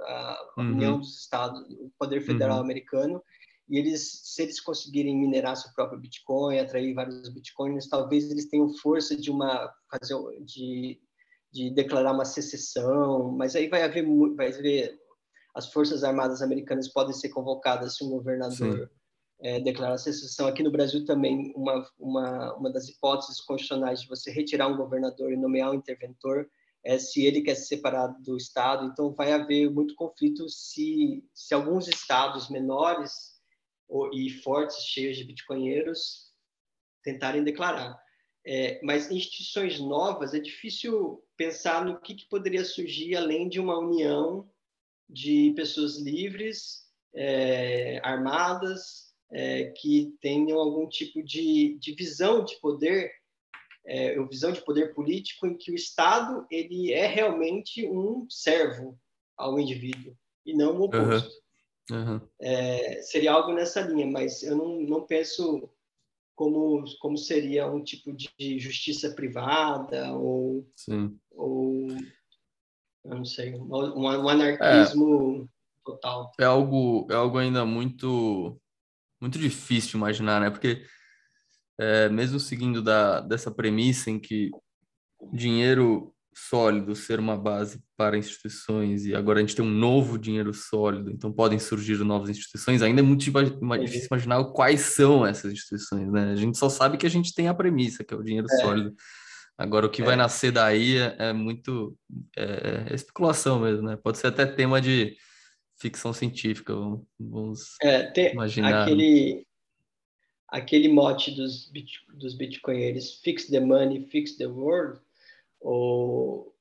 [0.00, 0.72] à uhum.
[0.72, 2.64] União dos Estados, o poder federal uhum.
[2.64, 3.22] americano.
[3.68, 8.72] E eles, se eles conseguirem minerar seu próprio Bitcoin, atrair vários Bitcoins, talvez eles tenham
[8.78, 10.98] força de uma fazer de,
[11.52, 14.98] de declarar uma secessão, mas aí vai haver vai haver
[15.54, 18.90] as Forças Armadas Americanas podem ser convocadas se um governador
[19.40, 20.46] é, declarar secessão.
[20.46, 25.32] Aqui no Brasil também, uma, uma, uma das hipóteses constitucionais de você retirar um governador
[25.32, 26.48] e nomear um interventor
[26.84, 28.86] é se ele quer se separar do Estado.
[28.86, 33.38] Então, vai haver muito conflito se, se alguns estados menores
[33.88, 36.32] ou, e fortes, cheios de bitcoinheiros,
[37.02, 37.98] tentarem declarar.
[38.46, 43.78] É, mas instituições novas, é difícil pensar no que, que poderia surgir além de uma
[43.78, 44.48] união
[45.08, 53.10] de pessoas livres, é, armadas, é, que tenham algum tipo de, de visão de poder,
[53.86, 58.98] é, visão de poder político em que o Estado ele é realmente um servo
[59.36, 60.14] ao indivíduo
[60.44, 61.30] e não o oposto.
[61.90, 62.12] Uhum.
[62.12, 62.20] Uhum.
[62.38, 65.70] É, seria algo nessa linha, mas eu não, não penso
[66.34, 71.18] como, como seria um tipo de justiça privada ou, Sim.
[71.30, 71.88] ou
[73.04, 75.48] eu não sei, um, um anarquismo é,
[75.84, 76.30] total.
[76.38, 78.60] É algo, é algo ainda muito,
[79.20, 80.50] muito difícil de imaginar, né?
[80.50, 80.84] Porque
[81.78, 84.50] é, mesmo seguindo da, dessa premissa em que
[85.32, 90.54] dinheiro sólido ser uma base para instituições e agora a gente tem um novo dinheiro
[90.54, 96.10] sólido, então podem surgir novas instituições, ainda é muito difícil imaginar quais são essas instituições,
[96.12, 96.30] né?
[96.32, 98.56] A gente só sabe que a gente tem a premissa, que é o dinheiro é.
[98.56, 98.94] sólido.
[99.56, 100.04] Agora, o que é.
[100.04, 101.96] vai nascer daí é, é muito
[102.36, 103.96] é, é, especulação mesmo, né?
[103.96, 105.16] Pode ser até tema de
[105.80, 106.72] ficção científica,
[107.18, 108.82] vamos é, tem imaginar.
[108.82, 109.44] Aquele,
[110.48, 115.00] aquele mote dos, bit, dos bitcoinheiros, fix the money, fix the world,
[115.60, 116.54] ou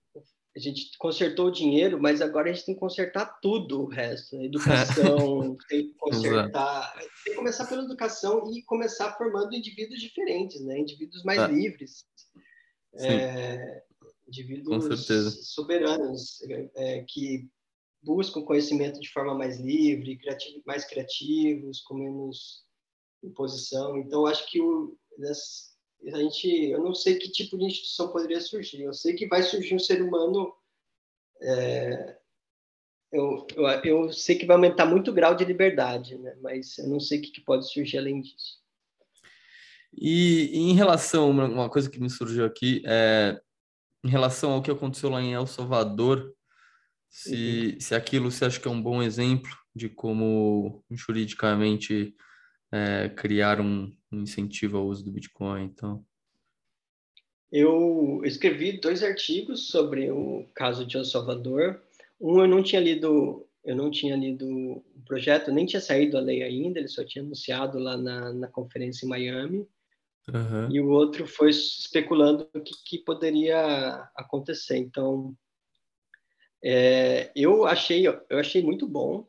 [0.56, 4.36] a gente consertou o dinheiro, mas agora a gente tem que consertar tudo o resto.
[4.36, 6.94] A educação, tem que consertar.
[6.98, 10.80] tem que começar pela educação e começar formando indivíduos diferentes, né?
[10.80, 11.48] Indivíduos mais é.
[11.48, 12.06] livres
[13.00, 13.84] é,
[14.28, 16.40] indivíduos soberanos
[16.76, 17.48] é, que
[18.04, 22.66] buscam conhecimento de forma mais livre, criativo, mais criativos, com menos
[23.24, 23.98] imposição.
[23.98, 24.98] Então, acho que o,
[26.14, 28.84] a gente, eu não sei que tipo de instituição poderia surgir.
[28.84, 30.54] Eu sei que vai surgir um ser humano.
[31.42, 32.18] É,
[33.12, 36.36] eu, eu, eu, sei que vai aumentar muito o grau de liberdade, né?
[36.42, 38.58] mas eu não sei o que, que pode surgir além disso.
[39.94, 43.40] E em relação, uma coisa que me surgiu aqui, é,
[44.04, 46.34] em relação ao que aconteceu lá em El Salvador,
[47.10, 47.80] se, uhum.
[47.80, 52.16] se aquilo você acha que é um bom exemplo de como juridicamente
[52.72, 56.06] é, criar um, um incentivo ao uso do Bitcoin, então...
[57.50, 61.82] Eu escrevi dois artigos sobre o caso de El Salvador.
[62.20, 66.22] Um eu não tinha lido, eu não tinha lido o projeto, nem tinha saído a
[66.22, 69.68] lei ainda, ele só tinha anunciado lá na, na conferência em Miami.
[70.28, 70.70] Uhum.
[70.70, 74.76] E o outro foi especulando o que, que poderia acontecer.
[74.76, 75.34] Então,
[76.62, 79.26] é, eu achei eu achei muito bom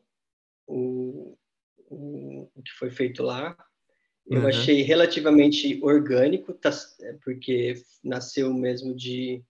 [0.67, 1.37] o,
[1.89, 3.57] o, o que foi feito lá.
[4.27, 4.47] Eu uhum.
[4.47, 6.71] achei relativamente orgânico, tá,
[7.23, 9.43] porque nasceu mesmo de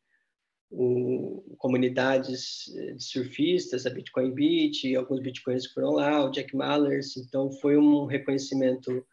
[0.72, 7.52] o, comunidades de surfistas, a Bitcoin Beach, alguns bitcoins foram lá, o Jack Mallers, então
[7.52, 9.06] foi um reconhecimento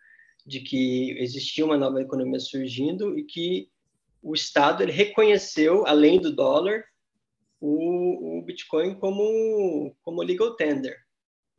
[0.47, 3.68] de que existia uma nova economia surgindo e que
[4.22, 6.85] o Estado ele reconheceu, além do dólar,
[7.61, 11.06] o, o Bitcoin como, como legal tender.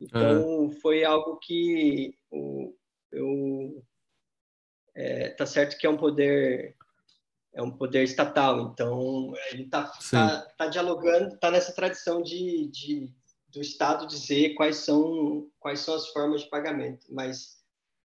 [0.00, 0.70] Então, uhum.
[0.70, 2.74] foi algo que o,
[3.10, 3.84] eu
[4.94, 6.76] é, tá certo que é um poder
[7.54, 13.12] é um poder estatal, então ele está tá, tá dialogando, está nessa tradição de, de,
[13.48, 17.58] do Estado dizer quais são quais são as formas de pagamento, mas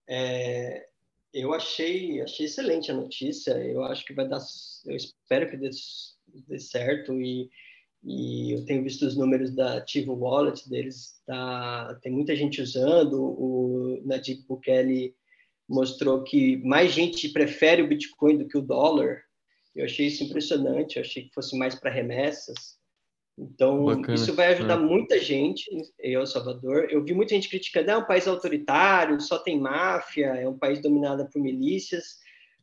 [0.08, 0.88] é,
[1.34, 4.40] eu achei achei excelente a notícia, eu acho que vai dar,
[4.86, 5.70] eu espero que dê,
[6.48, 7.50] dê certo e
[8.04, 13.22] e eu tenho visto os números da Tivo Wallet deles, tá, tem muita gente usando,
[13.22, 15.16] o Najib Bukele
[15.68, 19.24] mostrou que mais gente prefere o Bitcoin do que o dólar,
[19.74, 22.78] eu achei isso impressionante, eu achei que fosse mais para remessas,
[23.40, 24.14] então Bacana.
[24.14, 24.82] isso vai ajudar é.
[24.82, 29.40] muita gente em El Salvador, eu vi muita gente criticando, é um país autoritário, só
[29.40, 32.18] tem máfia, é um país dominado por milícias,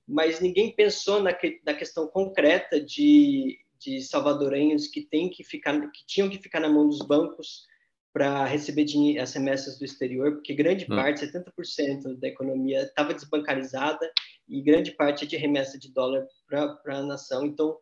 [0.07, 5.79] mas ninguém pensou na, que, na questão concreta de de salvadorenhos que tem que ficar,
[5.91, 7.67] que tinham que ficar na mão dos bancos
[8.13, 10.97] para receber dinheiro, as remessas do exterior, porque grande hum.
[10.97, 14.11] parte, 70% da economia estava desbancarizada
[14.49, 17.47] e grande parte é de remessa de dólar para a nação.
[17.47, 17.79] Então,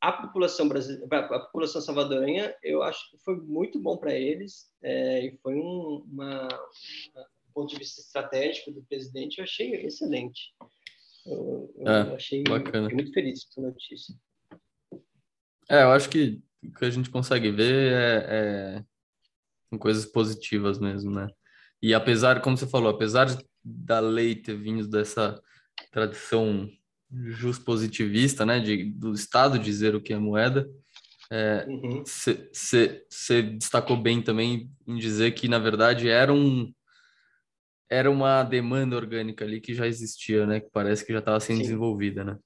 [0.00, 5.26] a população brasileira, a população salvadorenha, eu acho que foi muito bom para eles é,
[5.26, 6.46] e foi um, uma,
[7.58, 10.54] ponto de vista estratégico do presidente, eu achei excelente.
[11.26, 12.88] Eu, eu é, achei bacana.
[12.90, 14.14] muito feliz com a notícia.
[15.68, 18.84] É, eu acho que o que a gente consegue ver é,
[19.72, 21.28] é coisas positivas mesmo, né?
[21.82, 23.28] E apesar, como você falou, apesar
[23.62, 25.40] da lei ter vindo dessa
[25.92, 26.68] tradição
[27.64, 30.68] positivista, né, de, do Estado dizer o que é moeda,
[32.04, 32.48] você
[33.30, 33.58] é, uhum.
[33.58, 36.72] destacou bem também em dizer que, na verdade, era um
[37.90, 41.56] era uma demanda orgânica ali que já existia, né, que parece que já estava sendo
[41.56, 41.62] Sim.
[41.62, 42.38] desenvolvida, né?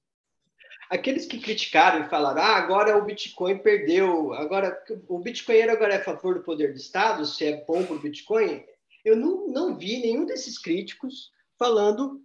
[0.93, 5.97] Aqueles que criticaram e falaram, ah, agora o Bitcoin perdeu, agora o Bitcoinheiro agora é
[5.97, 8.63] a favor do poder do Estado, se é bom para o Bitcoin,
[9.03, 12.21] eu não, não vi nenhum desses críticos falando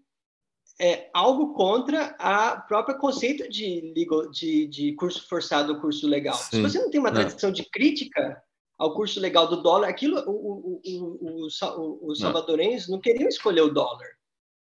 [0.78, 3.94] é, algo contra a própria conceito de,
[4.30, 6.36] de, de curso forçado ou curso legal.
[6.36, 6.56] Sim.
[6.56, 7.54] Se você não tem uma tradição não.
[7.54, 8.40] de crítica
[8.76, 12.96] ao curso legal do dólar, aquilo o, o, o, os salvadorenses não.
[12.96, 14.06] não queriam escolher o dólar.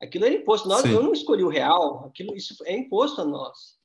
[0.00, 0.68] Aquilo era imposto.
[0.68, 3.75] Nós, eu não escolhi o real, aquilo isso é imposto a nós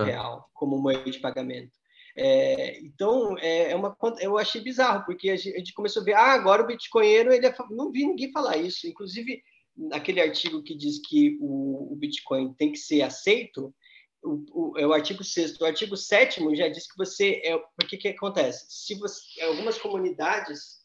[0.00, 0.04] é.
[0.04, 1.72] real como meio de pagamento.
[2.16, 6.32] É, então, é, é uma eu achei bizarro, porque a gente, começou a ver, ah,
[6.32, 8.86] agora o bitcoinheiro, ele é, não vi ninguém falar isso.
[8.86, 9.42] Inclusive,
[9.92, 13.74] aquele artigo que diz que o, o Bitcoin tem que ser aceito,
[14.22, 17.42] o, o, é o artigo 6 O artigo 7 já diz que você.
[17.44, 18.64] É, porque que acontece?
[18.68, 20.82] Se você, algumas comunidades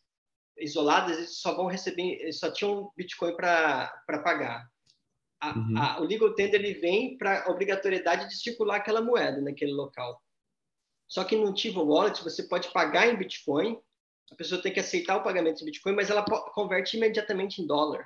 [0.58, 3.92] isoladas só vão receber, só tinham Bitcoin para
[4.24, 4.68] pagar
[5.42, 5.78] a, uhum.
[5.78, 10.22] a, o legal tender ele vem para a obrigatoriedade de circular aquela moeda naquele local.
[11.08, 13.80] Só que no Tivo Wallet você pode pagar em Bitcoin,
[14.32, 16.24] a pessoa tem que aceitar o pagamento em Bitcoin, mas ela
[16.54, 18.06] converte imediatamente em dólar.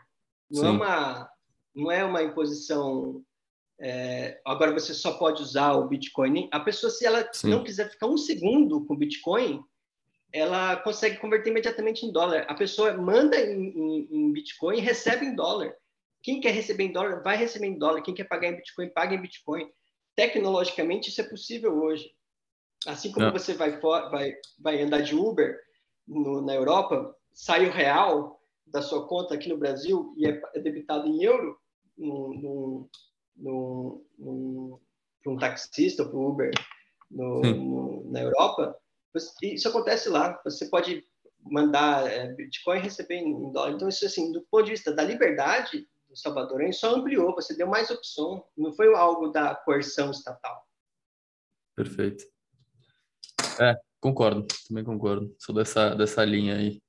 [0.50, 1.30] Não é uma
[1.76, 3.24] não é uma imposição.
[3.80, 6.48] É, agora você só pode usar o Bitcoin.
[6.52, 7.50] A pessoa se ela Sim.
[7.50, 9.62] não quiser ficar um segundo com Bitcoin,
[10.32, 12.46] ela consegue converter imediatamente em dólar.
[12.48, 15.76] A pessoa manda em, em, em Bitcoin e recebe em dólar.
[16.24, 18.02] Quem quer receber em dólar, vai receber em dólar.
[18.02, 19.70] Quem quer pagar em Bitcoin, paga em Bitcoin.
[20.16, 22.10] Tecnologicamente, isso é possível hoje.
[22.88, 23.34] Assim como Não.
[23.34, 25.60] você vai, vai, vai andar de Uber
[26.08, 30.60] no, na Europa, sai o real da sua conta aqui no Brasil e é, é
[30.60, 31.58] debitado em euro
[31.98, 32.90] no,
[33.36, 34.82] no, no,
[35.22, 36.52] para um taxista ou para o Uber
[38.10, 38.76] na Europa,
[39.42, 40.40] isso acontece lá.
[40.44, 41.04] Você pode
[41.40, 43.72] mandar é, Bitcoin e receber em dólar.
[43.72, 47.68] Então, isso assim, do ponto de vista da liberdade, do salvadorenho só ampliou, você deu
[47.68, 50.66] mais opção, não foi algo da coerção estatal.
[51.76, 52.24] Perfeito.
[53.60, 55.36] É, concordo, também concordo.
[55.40, 56.82] Sou dessa, dessa linha aí.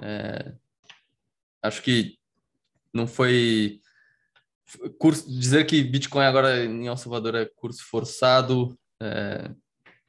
[0.00, 0.54] É,
[1.62, 2.16] acho que
[2.94, 3.80] não foi
[4.98, 9.50] curso dizer que Bitcoin agora em El Salvador é curso forçado, é,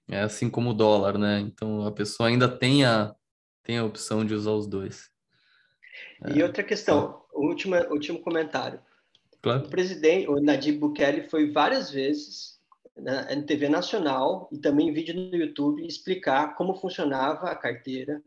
[0.07, 1.39] é assim como o dólar, né?
[1.39, 3.15] Então a pessoa ainda tem a,
[3.63, 5.09] tem a opção de usar os dois.
[6.35, 8.79] E outra questão, último, último comentário.
[9.41, 9.65] Claro.
[9.65, 12.59] O presidente, o Nadib Bukele, foi várias vezes
[12.95, 18.21] na, na TV nacional e também em vídeo no YouTube explicar como funcionava a carteira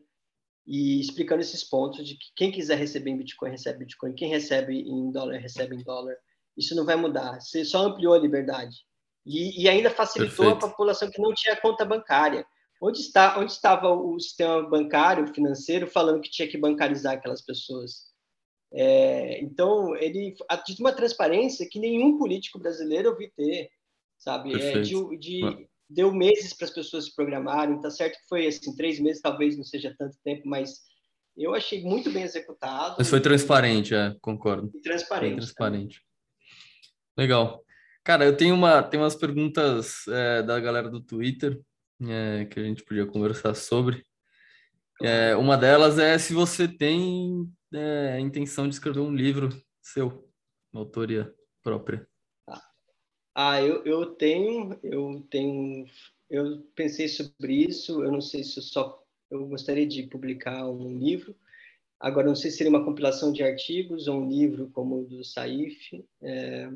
[0.67, 4.81] e explicando esses pontos de que quem quiser receber em Bitcoin recebe Bitcoin, quem recebe
[4.81, 6.17] em dólar recebe em dólar.
[6.57, 7.41] Isso não vai mudar.
[7.41, 8.79] Você só ampliou a liberdade
[9.27, 10.67] e, e ainda facilitou Perfeito.
[10.67, 12.47] a população que não tinha conta bancária.
[12.81, 18.14] Onde, está, onde estava o sistema bancário, financeiro, falando que tinha que bancarizar aquelas pessoas?
[18.75, 23.71] É, então, ele atinge uma transparência que nenhum político brasileiro ouvi ter,
[24.19, 24.61] sabe?
[24.61, 27.81] É, de, de, deu meses para as pessoas se programarem.
[27.81, 30.81] Tá certo que foi assim três meses, talvez não seja tanto tempo, mas
[31.37, 32.97] eu achei muito bem executado.
[32.99, 34.71] Mas foi transparente, é, concordo.
[34.75, 35.31] E transparente.
[35.31, 36.01] Foi transparente.
[37.17, 37.65] Legal.
[38.03, 41.61] Cara, eu tenho uma, tenho umas perguntas é, da galera do Twitter
[42.03, 44.05] é, que a gente podia conversar sobre.
[45.03, 49.49] É, uma delas é se você tem é, a intenção de escrever um livro
[49.83, 50.29] seu,
[50.73, 52.09] uma autoria própria.
[53.35, 55.87] Ah, eu, eu tenho, eu tenho,
[56.31, 58.03] eu pensei sobre isso.
[58.05, 61.35] Eu não sei se eu só eu gostaria de publicar um livro.
[61.99, 65.25] Agora, não sei se seria uma compilação de artigos ou um livro como o do
[65.25, 66.05] Saif.
[66.23, 66.71] É,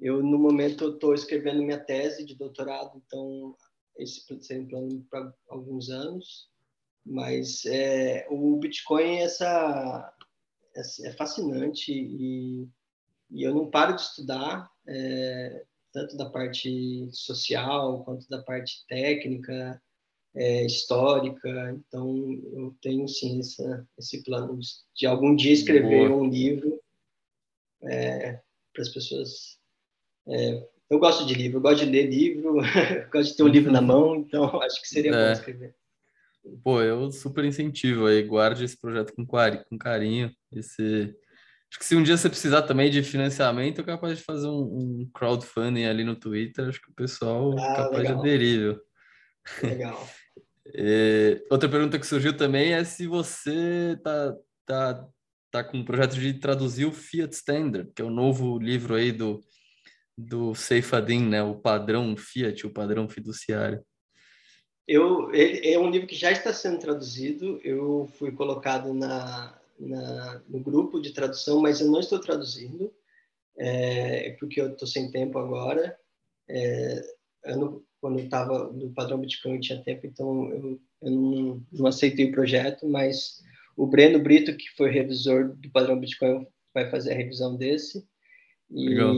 [0.00, 3.56] eu, no momento, estou escrevendo minha tese de doutorado, então
[3.96, 6.48] esse seria um plano para alguns anos.
[7.04, 10.12] Mas é, o Bitcoin essa,
[10.76, 12.68] é, é fascinante e,
[13.30, 19.80] e, eu não paro de estudar, é, tanto da parte social quanto da parte técnica,
[20.34, 21.48] é, histórica.
[21.72, 22.14] Então,
[22.52, 24.58] eu tenho sim essa, esse plano
[24.94, 26.20] de, algum dia escrever Boa.
[26.20, 26.78] um livro
[27.82, 28.40] é,
[28.72, 29.58] para as pessoas.
[30.28, 32.58] É, eu gosto de livro, eu gosto de ler livro,
[33.10, 35.32] gosto de ter um livro na mão, então acho que seria bom é.
[35.32, 35.74] escrever.
[36.62, 40.30] Pô, eu super incentivo aí, guarde esse projeto com, com carinho.
[40.52, 41.14] Esse...
[41.70, 45.02] Acho que se um dia você precisar também de financiamento, é capaz de fazer um,
[45.02, 48.14] um crowdfunding ali no Twitter, acho que o pessoal é ah, é capaz legal.
[48.14, 48.80] de aderir, viu?
[49.62, 50.08] Legal.
[50.74, 55.08] é, outra pergunta que surgiu também é se você tá, tá,
[55.50, 59.10] tá com um projeto de traduzir o Fiat Standard, que é o novo livro aí
[59.10, 59.40] do,
[60.16, 61.42] do Seifadin, né?
[61.42, 63.82] O padrão Fiat, o padrão fiduciário.
[64.86, 67.60] Eu, ele, é um livro que já está sendo traduzido.
[67.64, 72.92] Eu fui colocado na, na no grupo de tradução, mas eu não estou traduzindo,
[73.58, 75.98] é, porque eu estou sem tempo agora.
[76.48, 77.02] É,
[77.44, 81.86] ano, quando eu estava no padrão Bitcoin eu tinha tempo, então eu, eu não, não,
[81.86, 83.42] aceitei o projeto, mas
[83.76, 88.06] o Breno Brito, que foi revisor do padrão Bitcoin, vai fazer a revisão desse.
[88.70, 89.14] E, Legal.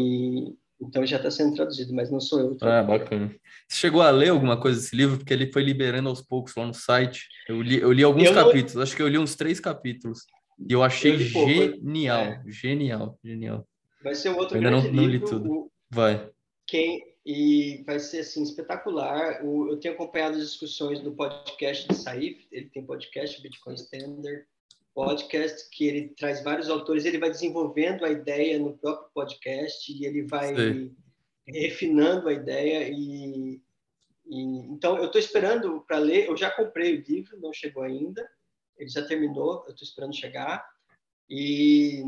[0.81, 2.57] Então já está sendo traduzido, mas não sou eu.
[2.63, 3.35] Ah, bacana.
[3.69, 5.19] Você chegou a ler alguma coisa desse livro?
[5.19, 7.29] Porque ele foi liberando aos poucos lá no site.
[7.49, 8.83] Eu li, eu li alguns eu capítulos, não...
[8.83, 10.27] acho que eu li uns três capítulos.
[10.69, 12.43] E eu achei eu genial, é.
[12.47, 13.67] genial, genial.
[14.03, 15.71] Vai ser um outro eu ainda não, livro, não li tudo.
[15.91, 16.31] Vai.
[16.67, 19.45] Quem, e vai ser assim espetacular.
[19.45, 24.45] eu tenho acompanhado as discussões do podcast de Saif, ele tem podcast Bitcoin Standard
[24.95, 30.05] podcast que ele traz vários autores, ele vai desenvolvendo a ideia no próprio podcast e
[30.05, 30.97] ele vai Sim.
[31.47, 33.61] refinando a ideia e,
[34.27, 36.27] e então eu estou esperando para ler.
[36.27, 38.29] Eu já comprei o livro, não chegou ainda.
[38.77, 40.65] Ele já terminou, eu estou esperando chegar.
[41.29, 42.03] E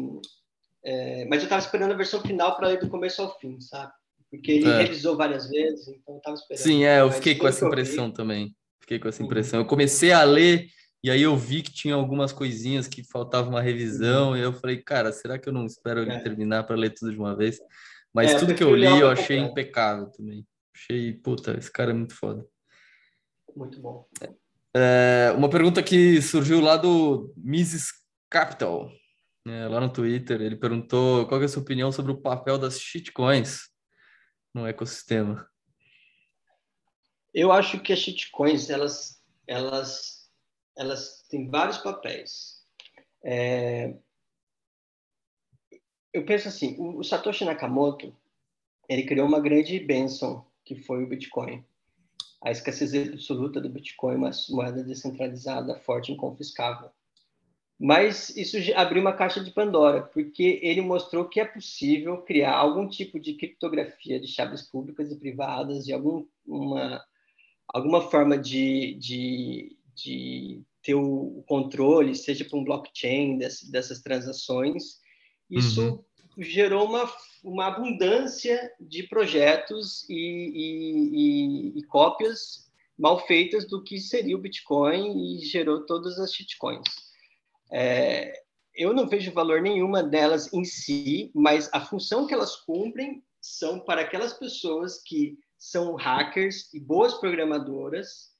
[0.82, 3.92] é, mas eu estava esperando a versão final para ler do começo ao fim, sabe?
[4.30, 4.82] Porque ele é.
[4.82, 6.62] revisou várias vezes, então eu estava esperando.
[6.62, 8.54] Sim, é, eu fiquei com essa impressão também.
[8.80, 9.26] Fiquei com essa uhum.
[9.26, 9.60] impressão.
[9.60, 10.68] Eu comecei a ler
[11.02, 14.82] e aí eu vi que tinha algumas coisinhas que faltava uma revisão, e eu falei,
[14.82, 16.20] cara, será que eu não espero ele é.
[16.20, 17.58] terminar para ler tudo de uma vez?
[18.12, 20.46] Mas é, tudo que eu li eu achei impecável também.
[20.74, 22.44] Achei, puta, esse cara é muito foda.
[23.56, 24.06] Muito bom.
[24.74, 27.92] É, uma pergunta que surgiu lá do Mrs.
[28.28, 28.90] Capital,
[29.46, 30.40] é, lá no Twitter.
[30.40, 33.68] Ele perguntou qual é a sua opinião sobre o papel das shitcoins
[34.54, 35.48] no ecossistema.
[37.32, 40.19] Eu acho que as shitcoins, elas, elas
[40.80, 42.64] elas têm vários papéis.
[43.22, 43.94] É...
[46.10, 48.16] Eu penso assim, o Satoshi Nakamoto,
[48.88, 51.62] ele criou uma grande bênção, que foi o Bitcoin.
[52.42, 56.90] A escassez absoluta do Bitcoin, uma moeda descentralizada, forte e inconfiscável.
[57.78, 62.88] Mas isso abriu uma caixa de Pandora, porque ele mostrou que é possível criar algum
[62.88, 67.04] tipo de criptografia de chaves públicas e privadas, e alguma,
[67.68, 75.00] alguma forma de, de, de ter o controle, seja para um blockchain dessas, dessas transações.
[75.50, 76.04] Isso uhum.
[76.38, 77.12] gerou uma,
[77.44, 84.40] uma abundância de projetos e, e, e, e, cópias mal feitas do que seria o
[84.40, 86.88] Bitcoin e gerou todas as shitcoins.
[87.72, 88.32] É,
[88.74, 93.80] eu não vejo valor nenhuma delas em si, mas a função que elas cumprem são
[93.80, 98.30] para aquelas pessoas que são hackers e boas programadoras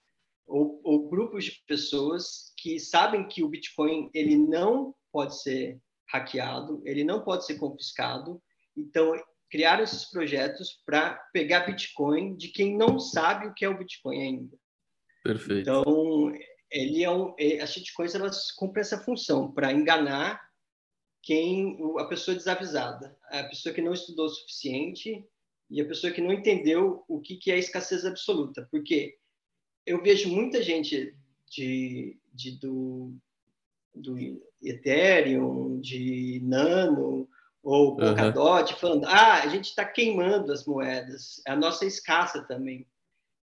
[0.50, 6.82] ou, ou, grupos de pessoas que sabem que o Bitcoin ele não pode ser hackeado,
[6.84, 8.42] ele não pode ser confiscado.
[8.76, 9.14] Então,
[9.50, 14.20] criaram esses projetos para pegar Bitcoin de quem não sabe o que é o Bitcoin
[14.20, 14.56] ainda.
[15.22, 15.60] Perfeito.
[15.60, 16.32] Então,
[16.70, 20.40] ele é um, as shitcoins elas cumprem essa função para enganar
[21.22, 25.24] quem a pessoa desavisada, a pessoa que não estudou o suficiente
[25.68, 28.66] e a pessoa que não entendeu o que, que é escassez absoluta.
[28.70, 29.16] Porque
[29.90, 31.14] eu vejo muita gente
[31.50, 33.12] de, de do,
[33.92, 34.16] do
[34.62, 37.28] Ethereum, de Nano
[37.62, 38.78] ou Polkadot, uhum.
[38.78, 42.86] falando: ah, a gente está queimando as moedas, a nossa é escassa também.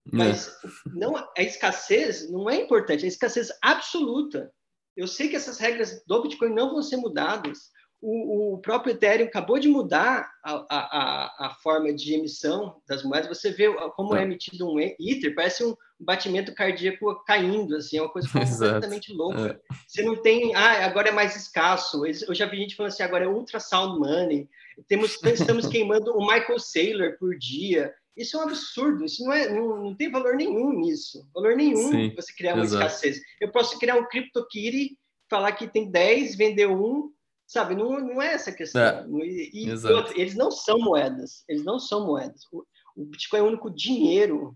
[0.07, 0.15] É.
[0.15, 0.69] Mas é.
[0.93, 4.51] não, a escassez não é importante, a escassez absoluta.
[4.95, 7.69] Eu sei que essas regras do Bitcoin não vão ser mudadas.
[8.01, 13.37] O, o próprio Ethereum acabou de mudar a, a, a, forma de emissão das moedas.
[13.37, 18.01] Você vê como é, é emitido um Ether, parece um batimento cardíaco caindo, assim, é
[18.01, 19.61] uma coisa completamente louca.
[19.69, 19.73] É.
[19.85, 22.05] Você não tem, ah, agora é mais escasso.
[22.05, 24.47] Eu já vi gente falando assim, agora é ultrasound money.
[24.87, 27.93] Temos, estamos queimando o Michael Saylor por dia.
[28.15, 31.25] Isso é um absurdo, isso não, é, não, não tem valor nenhum nisso.
[31.33, 32.85] Valor nenhum Sim, você criar uma exato.
[32.85, 33.21] escassez.
[33.39, 34.97] Eu posso criar um CryptoKitty,
[35.29, 37.11] falar que tem 10, vender um,
[37.49, 37.73] sabe?
[37.73, 38.81] Não, não é essa questão.
[38.81, 42.43] É, e, e outro, eles não são moedas, eles não são moedas.
[42.51, 42.63] O,
[42.95, 44.55] o Bitcoin é o único dinheiro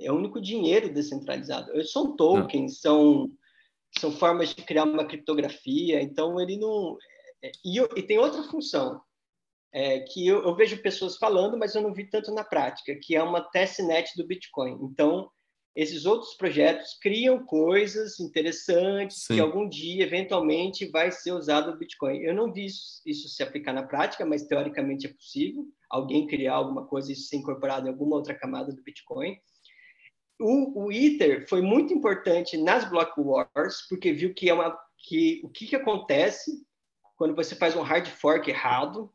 [0.00, 1.70] é o único dinheiro descentralizado.
[1.86, 3.30] São tokens, são,
[3.98, 6.96] são formas de criar uma criptografia, então ele não.
[7.42, 9.00] É, e, e tem outra função,
[9.72, 13.14] é, que eu, eu, vejo pessoas falando, mas eu não vi tanto na prática, que
[13.14, 14.78] é uma testnet do Bitcoin.
[14.82, 15.30] Então,
[15.74, 19.34] esses outros projetos criam coisas interessantes Sim.
[19.34, 22.18] que algum dia, eventualmente, vai ser usado o Bitcoin.
[22.18, 26.54] Eu não vi isso, isso, se aplicar na prática, mas teoricamente é possível alguém criar
[26.54, 29.36] alguma coisa e ser incorporado em alguma outra camada do Bitcoin
[30.40, 35.40] o, o ITER foi muito importante nas Block Wars, porque viu que é uma que
[35.44, 36.64] o que, que acontece
[37.16, 39.12] quando você faz um hard fork errado.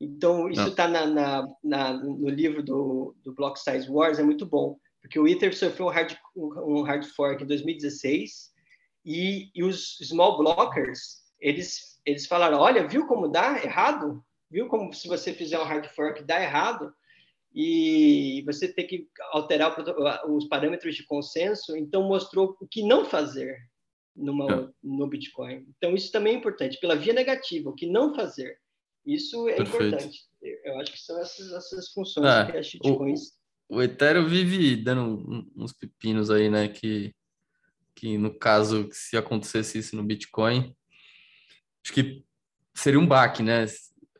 [0.00, 5.26] Então, isso está no livro do, do Block Size Wars, é muito bom, porque o
[5.26, 8.50] ITER sofreu um hard, um hard fork em 2016
[9.04, 14.24] e, e os small blockers, eles, eles falaram, olha, viu como dá errado?
[14.50, 16.92] Viu como se você fizer um hard fork dá errado?
[17.54, 19.74] e você tem que alterar
[20.30, 23.56] os parâmetros de consenso, então mostrou o que não fazer
[24.14, 24.68] numa, é.
[24.82, 25.66] no Bitcoin.
[25.76, 28.56] Então isso também é importante, pela via negativa, o que não fazer.
[29.04, 29.86] Isso é Perfeito.
[29.86, 30.20] importante.
[30.64, 33.39] Eu acho que são essas, essas funções é, que as shitcoins...
[33.70, 37.14] O, Ethereum vive dando uns pepinos aí, né, que,
[37.94, 40.74] que no caso, se acontecesse isso no Bitcoin,
[41.84, 42.24] acho que
[42.74, 43.66] seria um baque, né?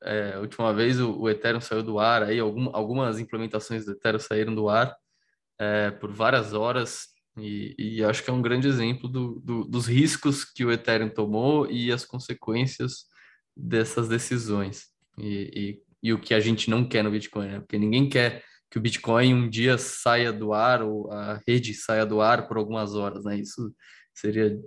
[0.02, 3.92] É, a última vez o, o, Ethereum saiu do ar, aí algum, algumas implementações do
[3.92, 4.96] Ethereum saíram do ar
[5.58, 9.86] é, por várias horas, e, e, acho que é um grande exemplo do, do, dos
[9.86, 13.06] riscos que o Ethereum tomou e as consequências
[13.56, 14.88] dessas decisões.
[15.16, 17.60] E, e, e o que a gente não quer no Bitcoin, né?
[17.60, 22.06] Porque ninguém quer que o Bitcoin um dia saia do ar ou a rede saia
[22.06, 23.36] do ar por algumas horas, né?
[23.36, 23.74] Isso
[24.14, 24.58] seria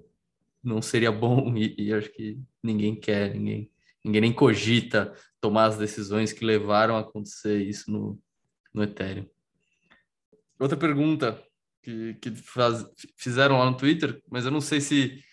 [0.64, 3.72] não seria bom e, e acho que ninguém quer, ninguém
[4.04, 8.20] ninguém nem cogita tomar as decisões que levaram a acontecer isso no,
[8.74, 9.26] no Ethereum.
[10.60, 11.42] Outra pergunta
[11.82, 12.86] que, que faz,
[13.18, 15.24] fizeram lá no Twitter, mas eu não sei se,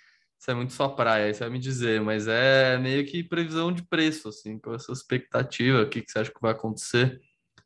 [0.48, 4.28] é muito sua praia, você vai me dizer, mas é meio que previsão de preço,
[4.28, 7.20] assim, qual é a sua expectativa, o que, que você acha que vai acontecer?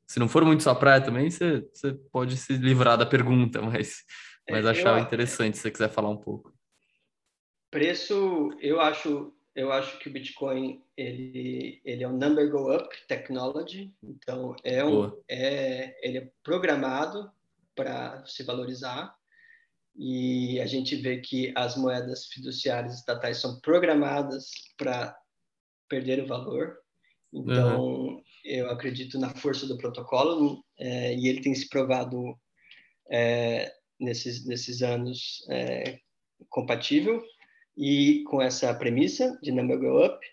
[0.07, 4.05] Se não for muito sua praia também, você, você pode se livrar da pergunta, mas,
[4.49, 6.53] mas é, achava eu, interessante se você quiser falar um pouco.
[7.71, 12.89] Preço, eu acho eu acho que o Bitcoin ele, ele é um number go up
[13.07, 17.31] technology, então é um, é, ele é programado
[17.75, 19.15] para se valorizar
[19.97, 25.17] e a gente vê que as moedas fiduciárias estatais são programadas para
[25.89, 26.77] perder o valor.
[27.33, 28.23] Então uhum.
[28.45, 32.39] Eu acredito na força do protocolo é, e ele tem se provado
[33.11, 35.99] é, nesses nesses anos é,
[36.49, 37.23] compatível
[37.77, 40.25] e com essa premissa de Number Go Up.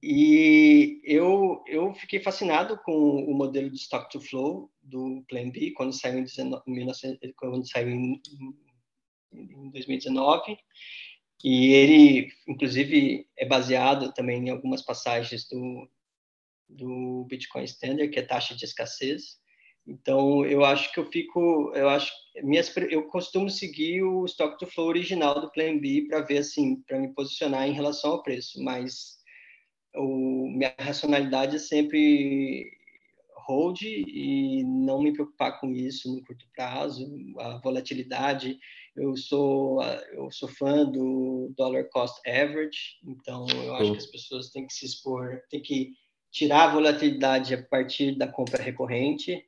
[0.00, 5.72] E eu, eu fiquei fascinado com o modelo de Stock to Flow do Plan B,
[5.72, 6.62] quando saiu em, 19,
[7.36, 8.22] quando saiu em,
[9.32, 10.56] em 2019.
[11.42, 15.88] E ele, inclusive, é baseado também em algumas passagens do,
[16.68, 19.38] do Bitcoin Standard, que é taxa de escassez.
[19.86, 22.12] Então, eu acho que eu fico, eu acho,
[22.42, 26.82] minhas, eu costumo seguir o stock to flow original do Plan B para ver assim,
[26.82, 29.16] para me posicionar em relação ao preço, mas
[29.94, 32.70] o, minha racionalidade é sempre
[33.46, 38.58] hold e não me preocupar com isso no curto prazo, a volatilidade.
[38.94, 39.82] Eu sou
[40.12, 44.74] eu sou fã do dollar cost average, então eu acho que as pessoas têm que
[44.74, 45.92] se expor, têm que
[46.30, 49.44] tirar a volatilidade a partir da compra recorrente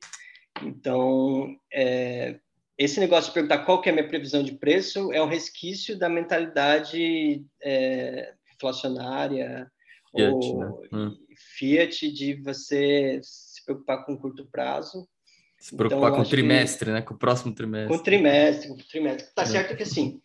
[0.63, 2.39] então, é,
[2.77, 5.97] esse negócio de perguntar qual que é a minha previsão de preço é um resquício
[5.97, 9.71] da mentalidade é, inflacionária
[10.11, 10.89] Fiat, ou né?
[10.93, 11.17] hum.
[11.57, 15.07] Fiat de você se preocupar com o curto prazo.
[15.57, 16.91] Se preocupar então, com o trimestre, que...
[16.91, 17.01] né?
[17.01, 17.95] Com o próximo trimestre.
[17.95, 19.33] Com o trimestre, com o trimestre.
[19.33, 19.45] Tá é.
[19.45, 20.19] certo que assim,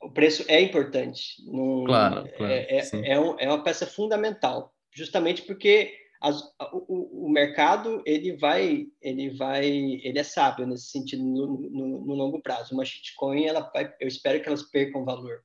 [0.00, 1.44] o preço é importante.
[1.44, 2.52] Não, claro, claro.
[2.52, 6.42] É, é, é, um, é, uma peça fundamental, justamente porque as,
[6.72, 12.14] o, o, mercado ele vai, ele vai, ele é sábio nesse sentido no, no, no
[12.14, 12.74] longo prazo.
[12.74, 15.44] Uma shitcoin, ela vai, eu espero que elas percam valor.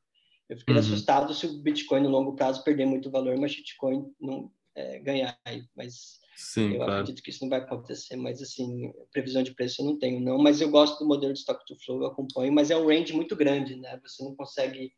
[0.50, 0.80] Eu fiquei uhum.
[0.80, 5.40] assustado se o Bitcoin no longo prazo perder muito valor, uma shitcoin não é, ganhar.
[5.76, 6.92] Mas Sim, eu claro.
[6.94, 10.38] acredito que isso não vai acontecer, mas assim, previsão de preço eu não tenho, não.
[10.38, 13.14] Mas eu gosto do modelo de stock to flow, eu acompanho, mas é um range
[13.14, 14.00] muito grande, né?
[14.04, 14.92] Você não consegue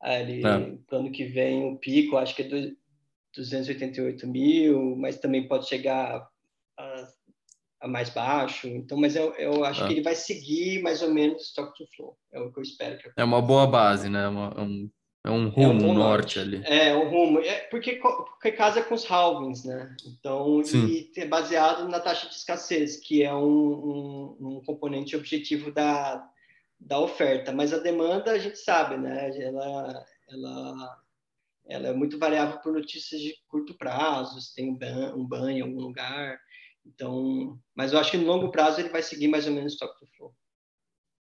[0.00, 0.94] ali, é.
[0.94, 2.76] ano que vem o pico, acho que é do,
[3.36, 6.26] 288 mil, mas também pode chegar
[6.78, 7.08] a,
[7.82, 8.66] a mais baixo.
[8.68, 9.86] Então, mas eu, eu acho é.
[9.86, 12.16] que ele vai seguir mais ou menos stock to flow.
[12.32, 12.98] É o que eu espero.
[12.98, 14.26] Que é uma boa base, né?
[14.28, 14.90] Uma, é um
[15.26, 16.62] é um rumo é um norte, norte, ali.
[16.64, 17.40] É, um rumo.
[17.40, 19.96] É porque, porque casa com os halvings, né?
[20.06, 20.86] Então, Sim.
[20.86, 26.24] e é baseado na taxa de escassez, que é um, um, um, componente objetivo da,
[26.78, 27.50] da oferta.
[27.50, 29.36] Mas a demanda, a gente sabe, né?
[29.36, 30.98] Ela, ela,
[31.68, 35.52] ela é muito variável por notícias de curto prazo, se tem um ban, um ban
[35.52, 36.38] em algum lugar.
[36.84, 39.74] Então, mas eu acho que no longo prazo ele vai seguir mais ou menos o
[39.74, 40.34] stock to flow.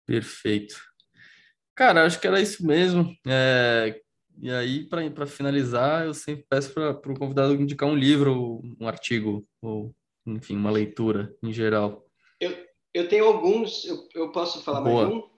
[0.07, 0.75] Perfeito.
[1.75, 3.17] Cara, acho que era isso mesmo.
[3.27, 4.01] É,
[4.39, 9.47] e aí, para finalizar, eu sempre peço para o convidado indicar um livro, um artigo,
[9.63, 9.95] ou,
[10.27, 12.05] enfim, uma leitura em geral.
[12.41, 15.05] Eu, eu tenho alguns, eu, eu posso falar Boa.
[15.05, 15.29] mais um?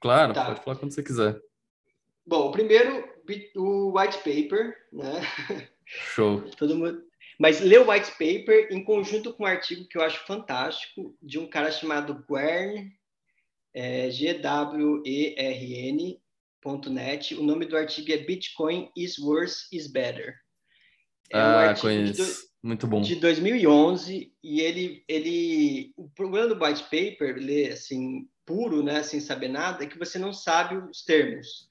[0.00, 0.44] Claro, tá.
[0.44, 1.40] pode falar quando você quiser.
[2.26, 3.13] Bom, o primeiro,
[3.56, 5.22] o white paper, né?
[5.86, 6.42] Show.
[6.56, 7.02] Todo mundo...
[7.38, 11.38] Mas ler o white paper em conjunto com um artigo que eu acho fantástico, de
[11.38, 12.92] um cara chamado Gwern
[13.74, 14.08] é
[16.64, 17.34] gwern.net.
[17.34, 20.36] O nome do artigo é Bitcoin is worse is better.
[21.32, 22.22] É ah, um artigo conheço.
[22.22, 23.00] Do, Muito bom.
[23.00, 29.20] De 2011 e ele ele o problema do white paper, ler assim puro, né, sem
[29.20, 31.68] saber nada, é que você não sabe os termos.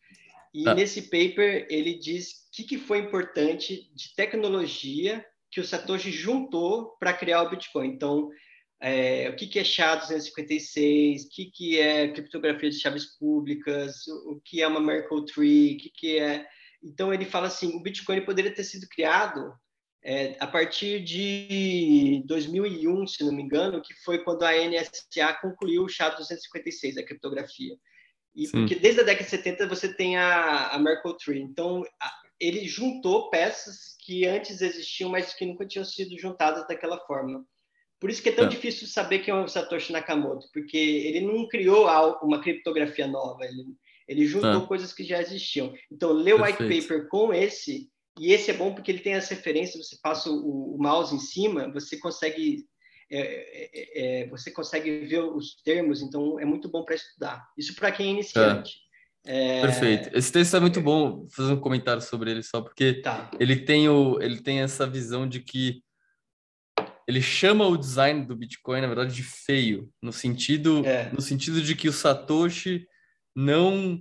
[0.54, 0.76] E ah.
[0.76, 6.96] nesse paper ele diz o que, que foi importante de tecnologia que o Satoshi juntou
[7.00, 7.88] para criar o Bitcoin.
[7.90, 8.30] Então,
[8.82, 14.34] é, o que, que é SHA-256, o que, que é criptografia de chaves públicas, o,
[14.34, 16.46] o que é uma Merkle Tree, o que, que é...
[16.84, 19.54] Então, ele fala assim, o Bitcoin poderia ter sido criado
[20.04, 25.84] é, a partir de 2001, se não me engano, que foi quando a NSA concluiu
[25.84, 27.76] o SHA-256, a criptografia.
[28.36, 31.42] E porque desde a década de 70 você tem a, a Merkle Tree.
[31.42, 37.00] Então, a, ele juntou peças que antes existiam, mas que nunca tinham sido juntadas daquela
[37.06, 37.46] forma.
[38.00, 38.50] Por isso que é tão é.
[38.50, 41.88] difícil saber quem é o Satoshi Nakamoto, porque ele não criou
[42.22, 43.64] uma criptografia nova, ele,
[44.08, 44.68] ele juntou é.
[44.68, 45.74] coisas que já existiam.
[45.90, 47.90] Então, ler o white paper com esse,
[48.20, 51.20] e esse é bom porque ele tem as referências, você passa o, o mouse em
[51.20, 52.66] cima, você consegue
[53.18, 57.48] é, é, é você consegue ver os termos, então é muito bom para estudar.
[57.58, 58.74] Isso para quem é iniciante.
[59.26, 59.62] É...
[59.62, 60.10] Perfeito.
[60.18, 61.18] Esse texto é muito bom.
[61.18, 63.32] Vou fazer um comentário sobre ele só porque tá.
[63.40, 65.82] ele tem o ele tem essa visão de que
[67.08, 71.12] ele chama o design do Bitcoin, na verdade, de feio, no sentido, é.
[71.12, 72.88] no sentido de que o Satoshi
[73.36, 74.00] não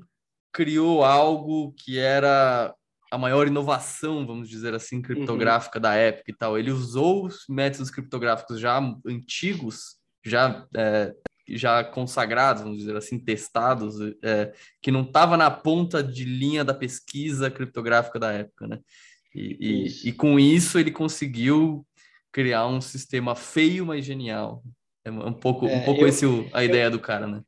[0.53, 2.75] criou algo que era
[3.13, 5.03] a maior inovação, vamos dizer assim, uhum.
[5.03, 5.83] criptográfica uhum.
[5.83, 6.59] da época e tal.
[6.59, 11.15] Ele usou os métodos criptográficos já antigos, já é,
[11.47, 16.73] já consagrados, vamos dizer assim, testados, é, que não estava na ponta de linha da
[16.73, 18.79] pesquisa criptográfica da época, né?
[19.35, 21.87] E, e, e, com isso ele conseguiu
[22.33, 24.63] criar um sistema feio, mas genial.
[25.05, 27.43] É um pouco, é, um pouco eu, esse a ideia eu, do cara, né?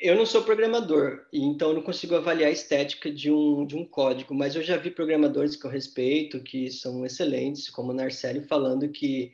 [0.00, 4.34] Eu não sou programador, então não consigo avaliar a estética de um, de um código,
[4.34, 8.88] mas eu já vi programadores que eu respeito, que são excelentes, como o Narcelli, falando
[8.88, 9.30] que,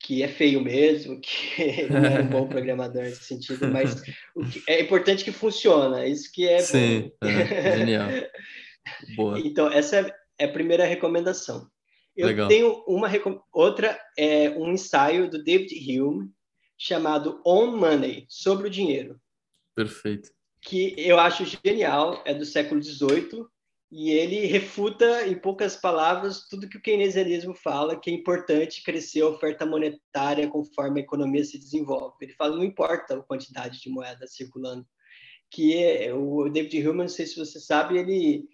[0.00, 4.02] que é feio mesmo, que não é um bom programador nesse sentido, mas
[4.68, 8.08] é importante que funciona, isso que é Sim, é, genial.
[9.14, 9.38] Boa.
[9.46, 11.70] Então, essa é a primeira recomendação.
[12.16, 12.48] Eu Legal.
[12.48, 13.08] tenho uma
[13.52, 16.30] outra é um ensaio do David Hume
[16.76, 19.20] chamado On Money, sobre o dinheiro.
[19.76, 20.30] Perfeito.
[20.62, 23.46] Que eu acho genial, é do século XVIII
[23.92, 29.20] e ele refuta em poucas palavras tudo que o keynesianismo fala, que é importante crescer
[29.20, 32.16] a oferta monetária conforme a economia se desenvolve.
[32.20, 34.84] Ele fala não importa a quantidade de moeda circulando,
[35.50, 38.48] que é, o David Hume, não sei se você sabe, ele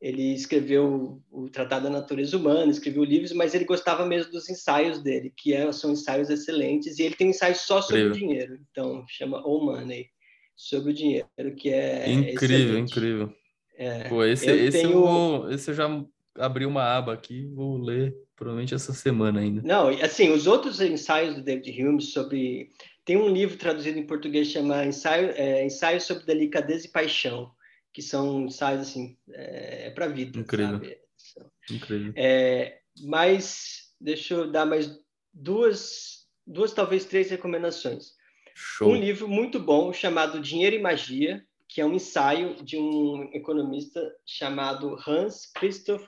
[0.00, 5.02] ele escreveu o Tratado da Natureza Humana, escreveu livros, mas ele gostava mesmo dos ensaios
[5.02, 8.16] dele, que são ensaios excelentes, e ele tem ensaios só sobre incrível.
[8.16, 10.10] o dinheiro, então chama All Money,
[10.56, 12.90] sobre o dinheiro, que é Incrível, excelente.
[12.92, 13.34] incrível.
[13.76, 14.92] É, Pô, esse, eu, esse, tenho...
[14.92, 16.04] eu vou, esse eu já
[16.38, 19.62] abri uma aba aqui, vou ler provavelmente essa semana ainda.
[19.62, 22.70] Não, assim, os outros ensaios do David Hume sobre.
[23.04, 27.50] Tem um livro traduzido em português chama Ensaio, é, Ensaio sobre Delicadeza e Paixão,
[27.92, 30.38] que são ensaios assim, é, para a vida.
[30.38, 30.80] Incrível.
[31.16, 31.50] Sabe?
[31.70, 32.12] Incrível.
[32.16, 34.98] É, mas deixa eu dar mais
[35.32, 38.13] duas, duas talvez três recomendações.
[38.54, 38.92] Show.
[38.92, 44.00] Um livro muito bom chamado Dinheiro e Magia, que é um ensaio de um economista
[44.24, 46.06] chamado Hans Christoph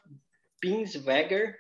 [0.62, 1.58] Binswanger,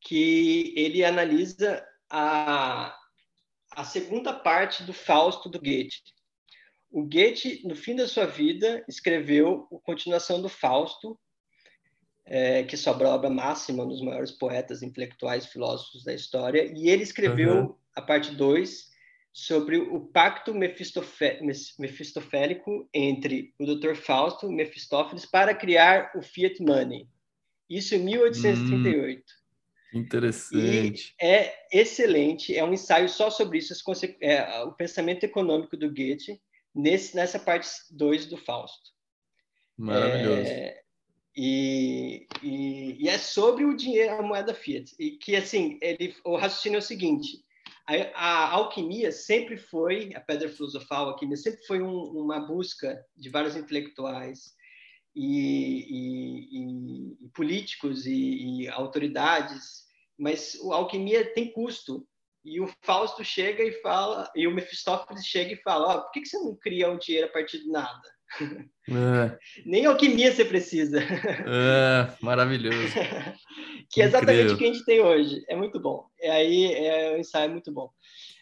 [0.00, 2.92] que ele analisa a,
[3.70, 6.02] a segunda parte do Fausto do Goethe.
[6.90, 11.16] O Goethe, no fim da sua vida, escreveu a continuação do Fausto,
[12.24, 16.90] é, que sobra a obra máxima, um dos maiores poetas, intelectuais, filósofos da história, e
[16.90, 17.76] ele escreveu uhum.
[17.94, 18.91] a parte 2
[19.32, 23.94] sobre o pacto mefistofélico entre o Dr.
[23.94, 27.08] Fausto e Mefistófeles para criar o Fiat Money.
[27.68, 29.20] Isso em 1838.
[29.20, 29.24] Hum.
[29.94, 31.14] Interessante.
[31.20, 33.74] E é excelente, é um ensaio só sobre isso,
[34.20, 36.40] é, o pensamento econômico do Goethe,
[36.74, 38.90] nesse, nessa parte 2 do Fausto.
[39.76, 40.48] Maravilhoso.
[40.48, 40.80] É,
[41.36, 44.94] e, e, e, é sobre o dinheiro, a moeda fiat.
[44.98, 47.42] E que, assim, ele, o raciocínio é o seguinte,
[47.86, 53.02] a, a alquimia sempre foi, a pedra filosofal, a alquimia sempre foi um, uma busca
[53.16, 54.54] de vários intelectuais,
[55.14, 55.86] e,
[56.50, 59.84] e, e políticos e, e, autoridades,
[60.18, 62.06] mas a alquimia tem custo.
[62.44, 66.22] E o Fausto chega e fala, e o Mefistófeles chega e fala: oh, por que,
[66.22, 68.02] que você não cria um dinheiro a partir de nada?
[68.88, 69.38] É.
[69.64, 71.00] Nem alquimia você precisa.
[71.00, 72.76] É, maravilhoso.
[73.90, 75.44] que é exatamente o que a gente tem hoje.
[75.48, 76.06] É muito bom.
[76.20, 77.90] E aí é um ensaio muito bom.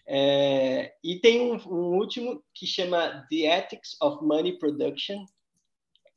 [0.07, 5.25] É, e tem um, um, último que chama The Ethics of Money Production,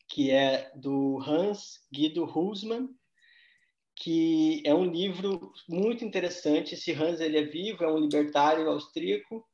[0.07, 2.89] que é do Hans Guido Husmann,
[3.95, 6.73] que é um livro muito interessante.
[6.73, 9.45] Esse Hans ele é vivo, é um libertário austríaco,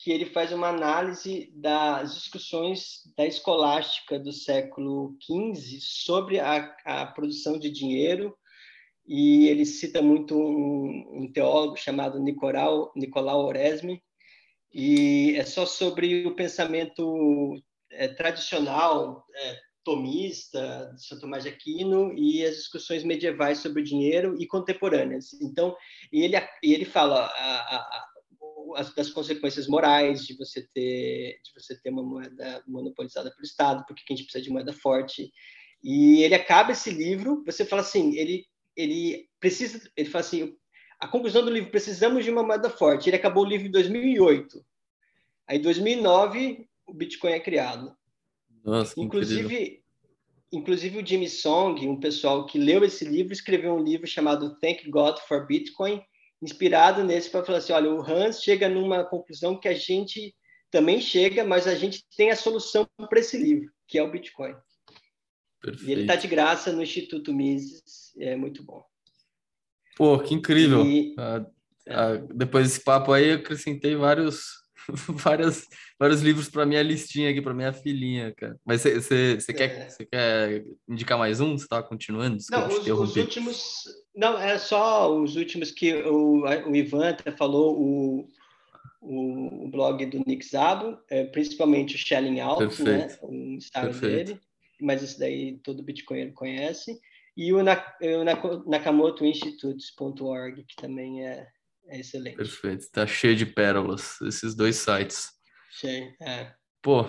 [0.00, 7.06] que ele faz uma análise das discussões da escolástica do século XV sobre a, a
[7.06, 8.34] produção de dinheiro
[9.06, 14.02] e ele cita muito um, um teólogo chamado Nicolau, Nicolau Oresme
[14.72, 22.12] e é só sobre o pensamento é, tradicional é, tomista, de São Tomás de Aquino,
[22.16, 25.32] e as discussões medievais sobre o dinheiro e contemporâneas.
[25.40, 25.74] Então,
[26.12, 28.06] ele, ele fala a,
[28.76, 33.84] as, das consequências morais de você ter de você ter uma moeda monopolizada pelo Estado,
[33.86, 35.30] porque a gente precisa de moeda forte.
[35.82, 38.44] E ele acaba esse livro, você fala assim, ele
[38.76, 40.56] ele precisa, ele fala assim,
[40.98, 43.08] a conclusão do livro, precisamos de uma moeda forte.
[43.08, 44.64] Ele acabou o livro em 2008.
[45.48, 47.96] Aí, em 2009, o Bitcoin é criado.
[48.62, 49.82] Nossa, inclusive,
[50.52, 54.90] inclusive o Jimmy Song, um pessoal que leu esse livro, escreveu um livro chamado Thank
[54.90, 56.02] God for Bitcoin,
[56.42, 60.34] inspirado nesse para falar assim, olha, o Hans chega numa conclusão que a gente
[60.70, 64.54] também chega, mas a gente tem a solução para esse livro, que é o Bitcoin.
[65.60, 65.88] Perfeito.
[65.88, 68.82] E ele está de graça no Instituto Mises, é muito bom.
[69.96, 70.84] Pô, que incrível!
[70.86, 71.14] E...
[71.18, 71.44] Ah,
[71.88, 74.60] ah, depois desse papo aí, eu acrescentei vários
[75.08, 75.66] várias,
[75.98, 78.58] vários livros para minha listinha aqui, para minha filhinha, cara.
[78.64, 79.52] Mas você é.
[79.52, 81.56] quer, quer indicar mais um?
[81.56, 82.38] Você estava continuando?
[82.50, 83.84] Não, os, os, últimos.
[84.14, 88.28] Não, é só os últimos que o, o Ivan até falou, o,
[89.00, 93.16] o, blog do Nick Zabo, é, principalmente o Shelling Out, né?
[93.22, 94.40] O Instagram dele.
[94.80, 96.98] Mas esse daí todo Bitcoin conhece.
[97.36, 101.46] E o, o nakamotoinstitutes.org, que também é
[101.90, 102.36] é excelente.
[102.36, 102.90] Perfeito.
[102.90, 105.30] Tá cheio de pérolas, esses dois sites.
[105.72, 106.52] Cheio, é.
[106.80, 107.04] Pô,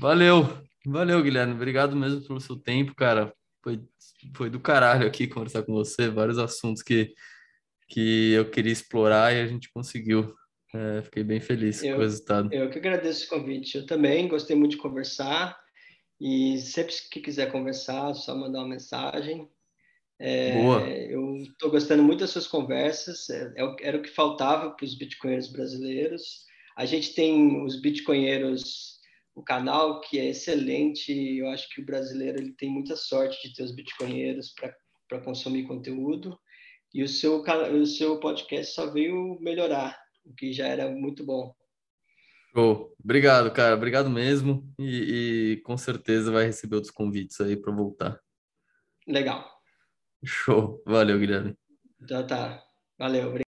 [0.00, 0.62] valeu.
[0.86, 1.54] Valeu, Guilherme.
[1.54, 3.32] Obrigado mesmo pelo seu tempo, cara.
[3.64, 3.80] Foi,
[4.36, 6.10] foi do caralho aqui conversar com você.
[6.10, 7.14] Vários assuntos que,
[7.88, 10.34] que eu queria explorar e a gente conseguiu.
[10.74, 12.52] É, fiquei bem feliz eu, com o resultado.
[12.52, 13.78] Eu que agradeço o convite.
[13.78, 15.58] Eu também gostei muito de conversar.
[16.20, 19.48] E sempre que quiser conversar, é só mandar uma mensagem.
[20.18, 20.80] É, Boa.
[20.88, 24.94] Eu estou gostando muito das suas conversas, é, é era o que faltava para os
[24.94, 26.44] bitcoinheiros brasileiros.
[26.76, 28.93] A gente tem os bitcoinheiros,
[29.34, 33.54] o canal que é excelente, eu acho que o brasileiro ele tem muita sorte de
[33.54, 34.54] ter os bitcoinheiros
[35.08, 36.38] para consumir conteúdo,
[36.92, 41.52] e o seu, o seu podcast só veio melhorar, o que já era muito bom.
[42.54, 42.94] Show.
[43.02, 43.74] Obrigado, cara.
[43.74, 44.72] Obrigado mesmo.
[44.78, 48.20] E, e com certeza vai receber outros convites aí para voltar.
[49.08, 49.44] Legal.
[50.24, 50.80] Show.
[50.86, 51.56] Valeu, Guilherme.
[52.00, 52.62] Então tá.
[52.96, 53.43] Valeu, obrigado.